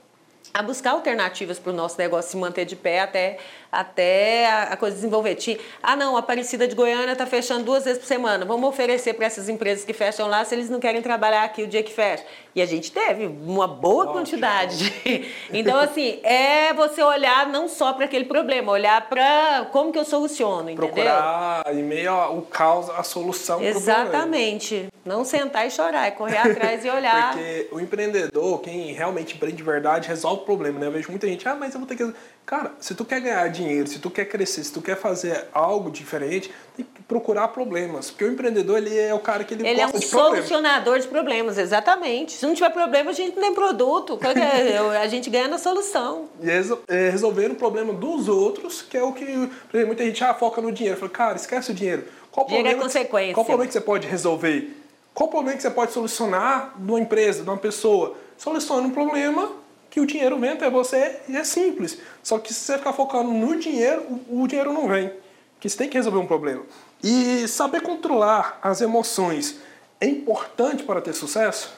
[0.55, 3.39] a buscar alternativas para o nosso negócio se manter de pé até
[3.75, 5.37] até a, coisa desenvolver.
[5.83, 8.45] Ah, não, a Aparecida de Goiânia está fechando duas vezes por semana.
[8.45, 11.67] Vamos oferecer para essas empresas que fecham lá se eles não querem trabalhar aqui o
[11.67, 12.25] dia que fecha.
[12.55, 14.13] E a gente teve uma boa Ótimo.
[14.13, 14.93] quantidade.
[15.53, 20.05] então, assim, é você olhar não só para aquele problema, olhar para como que eu
[20.05, 20.89] soluciono, entendeu?
[20.89, 24.89] Procurar em meio ao caos a solução Exatamente.
[25.05, 27.33] Não sentar e chorar, é correr atrás e olhar.
[27.35, 30.87] Porque o empreendedor, quem realmente empreende de verdade, resolve o problema, né?
[30.87, 32.15] Eu vejo muita gente, ah, mas eu vou ter que
[32.47, 35.91] Cara, se tu quer ganhar dinheiro, se tu quer crescer, se tu quer fazer algo
[35.91, 38.11] diferente, tem que procurar problemas.
[38.11, 40.99] Porque o empreendedor, ele é o cara que ele, ele é gosta é um solucionador
[40.99, 42.33] de problemas, exatamente.
[42.33, 44.19] Se não tiver problema, a gente não tem produto.
[44.23, 44.77] É?
[45.01, 46.29] a gente ganha na solução.
[46.43, 50.35] E é resolver o problema dos outros, que é o que exemplo, muita gente ah,
[50.35, 50.99] foca no dinheiro.
[50.99, 52.05] Fala, cara, esquece o dinheiro.
[52.31, 53.29] Qual dinheiro problema é consequência.
[53.29, 54.77] Que, qual problema que você pode resolver?
[55.15, 58.17] Qual problema que você pode solucionar de uma empresa, de uma pessoa?
[58.37, 59.64] Solucione um problema
[59.95, 61.97] que o dinheiro vem até você e é simples.
[62.21, 65.13] Só que se você ficar focando no dinheiro, o dinheiro não vem.
[65.61, 66.65] Que você tem que resolver um problema.
[67.01, 69.61] E saber controlar as emoções
[70.01, 71.73] é importante para ter sucesso?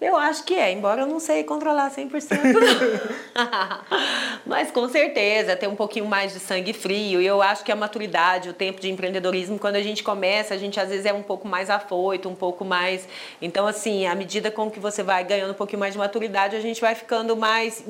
[0.00, 2.38] Eu acho que é, embora eu não sei controlar 100%.
[4.46, 7.20] Mas com certeza, ter um pouquinho mais de sangue frio.
[7.20, 10.56] E eu acho que a maturidade, o tempo de empreendedorismo, quando a gente começa, a
[10.56, 13.08] gente às vezes é um pouco mais afoito, um pouco mais.
[13.42, 16.60] Então, assim, à medida com que você vai ganhando um pouquinho mais de maturidade, a
[16.60, 17.84] gente vai ficando mais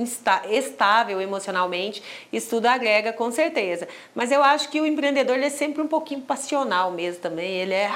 [0.51, 2.03] estável emocionalmente.
[2.33, 3.87] Isso tudo agrega, com certeza.
[4.15, 7.57] Mas eu acho que o empreendedor ele é sempre um pouquinho passional mesmo também.
[7.57, 7.91] Ele é,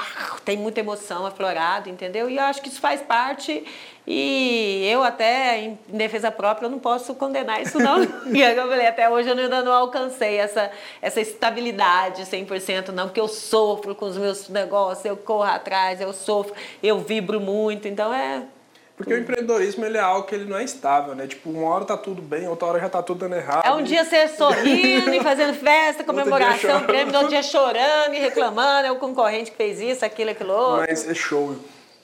[0.45, 2.29] tem muita emoção aflorado, entendeu?
[2.29, 3.63] E eu acho que isso faz parte
[4.05, 8.03] e eu até, em defesa própria, eu não posso condenar isso não.
[8.03, 10.69] Eu falei, até hoje eu ainda não alcancei essa,
[11.01, 16.11] essa estabilidade 100% não, porque eu sofro com os meus negócios, eu corro atrás, eu
[16.13, 18.43] sofro, eu vibro muito, então é...
[18.95, 21.25] Porque o empreendedorismo ele é algo que ele não é estável, né?
[21.25, 23.65] Tipo, uma hora tá tudo bem, outra hora já tá tudo dando errado.
[23.65, 28.87] É um dia você sorrindo e fazendo festa, comemoração, prêmio, outro dia chorando e reclamando,
[28.87, 30.85] é o concorrente que fez isso, aquilo, aquilo outro.
[30.87, 31.55] Mas é show.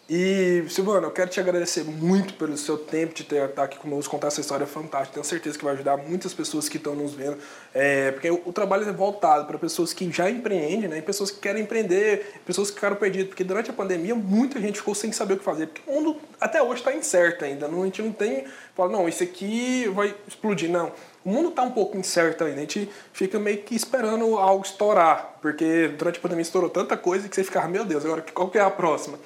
[0.09, 4.09] E, Silvana, eu quero te agradecer muito pelo seu tempo de ter estar aqui conosco,
[4.09, 5.13] contar essa história fantástica.
[5.13, 7.37] Tenho certeza que vai ajudar muitas pessoas que estão nos vendo.
[7.71, 10.97] É, porque o, o, trabalho é voltado para pessoas que já empreendem, né?
[10.97, 13.27] E pessoas que querem empreender, pessoas que ficaram perdidas.
[13.27, 15.67] Porque durante a pandemia, muita gente ficou sem saber o que fazer.
[15.67, 17.67] Porque o mundo até hoje está incerto ainda.
[17.67, 18.45] Não, a gente não tem.
[18.75, 20.71] Fala, não, isso aqui vai explodir.
[20.71, 20.91] Não.
[21.23, 22.57] O mundo está um pouco incerto ainda.
[22.57, 25.37] A gente fica meio que esperando algo estourar.
[25.39, 28.57] Porque durante a pandemia estourou tanta coisa que você fica, meu Deus, agora qual que
[28.57, 29.19] é a próxima?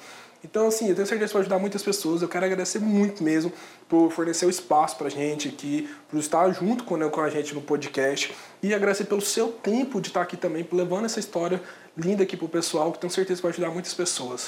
[0.44, 2.20] Então, assim, eu tenho certeza que vai ajudar muitas pessoas.
[2.20, 3.50] Eu quero agradecer muito mesmo
[3.88, 7.54] por fornecer o espaço pra gente aqui, por estar junto com, né, com a gente
[7.54, 8.34] no podcast.
[8.62, 11.62] E agradecer pelo seu tempo de estar aqui também, por levando essa história
[11.96, 14.46] linda aqui pro pessoal, que tenho certeza que vai ajudar muitas pessoas.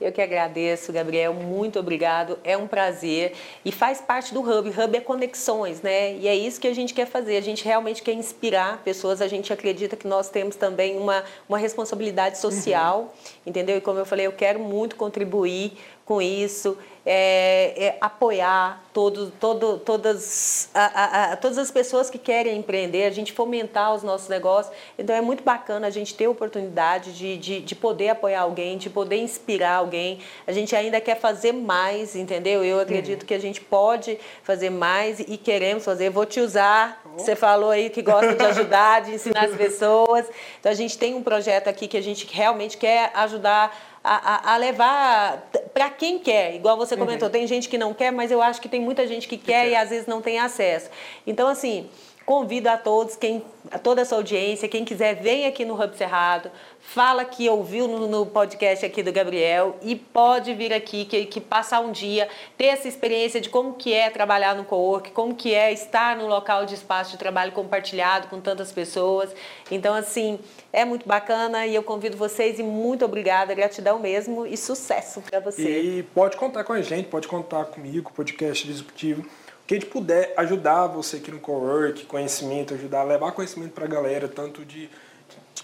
[0.00, 2.38] Eu que agradeço, Gabriel, muito obrigado.
[2.44, 3.32] É um prazer
[3.64, 4.68] e faz parte do Hub.
[4.70, 6.14] Hub é conexões, né?
[6.14, 7.36] E é isso que a gente quer fazer.
[7.36, 9.20] A gente realmente quer inspirar pessoas.
[9.20, 13.08] A gente acredita que nós temos também uma, uma responsabilidade social, uhum.
[13.46, 13.76] entendeu?
[13.76, 15.72] E como eu falei, eu quero muito contribuir
[16.08, 16.78] com isso
[17.10, 23.10] é, é, apoiar todo, todo, todas, a, a, todas as pessoas que querem empreender, a
[23.10, 24.74] gente fomentar os nossos negócios.
[24.98, 28.76] Então é muito bacana a gente ter a oportunidade de, de, de poder apoiar alguém,
[28.76, 30.20] de poder inspirar alguém.
[30.46, 32.62] A gente ainda quer fazer mais, entendeu?
[32.62, 33.26] Eu acredito uhum.
[33.26, 36.10] que a gente pode fazer mais e queremos fazer.
[36.10, 37.02] Vou te usar.
[37.04, 37.18] Oh.
[37.18, 40.26] Você falou aí que gosta de ajudar, de ensinar as pessoas.
[40.60, 44.54] Então a gente tem um projeto aqui que a gente realmente quer ajudar a, a,
[44.54, 46.54] a levar para quem quer.
[46.54, 47.00] Igual você uhum.
[47.00, 47.32] comentou, uhum.
[47.32, 49.64] tem gente que não quer, mas eu acho que tem muita gente que, que quer,
[49.64, 50.88] quer, e às vezes não tem acesso.
[51.26, 51.88] Então, assim,
[52.28, 56.50] convido a todos, quem, a toda essa audiência, quem quiser, vem aqui no Hub Cerrado,
[56.78, 61.40] fala que ouviu no, no, podcast aqui do Gabriel e pode vir aqui, que, que
[61.40, 62.28] passar um dia,
[62.58, 66.26] ter essa experiência de como que é trabalhar no co-work, como que é estar no
[66.26, 69.34] local de espaço de trabalho compartilhado com tantas pessoas.
[69.70, 70.38] Então, assim,
[70.70, 75.40] é muito bacana e eu convido vocês e muito obrigada, gratidão mesmo e sucesso para
[75.40, 75.80] você.
[75.80, 79.24] E pode contar com a gente, pode contar comigo, podcast executivo.
[79.68, 83.84] Que a gente puder ajudar você aqui no co-work, conhecimento, ajudar a levar conhecimento para
[83.84, 84.88] a galera, tanto de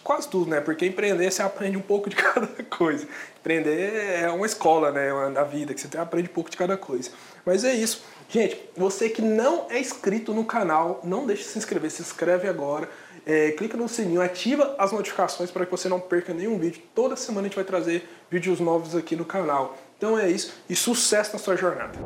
[0.02, 0.60] quase tudo, né?
[0.60, 3.08] Porque empreender você aprende um pouco de cada coisa.
[3.40, 5.08] Empreender é uma escola, né?
[5.30, 7.12] Na vida, que você aprende um pouco de cada coisa.
[7.46, 8.04] Mas é isso.
[8.28, 11.90] Gente, você que não é inscrito no canal, não deixe de se inscrever.
[11.90, 12.86] Se inscreve agora.
[13.24, 16.82] É, clica no sininho, ativa as notificações para que você não perca nenhum vídeo.
[16.94, 19.78] Toda semana a gente vai trazer vídeos novos aqui no canal.
[19.96, 21.98] Então é isso e sucesso na sua jornada.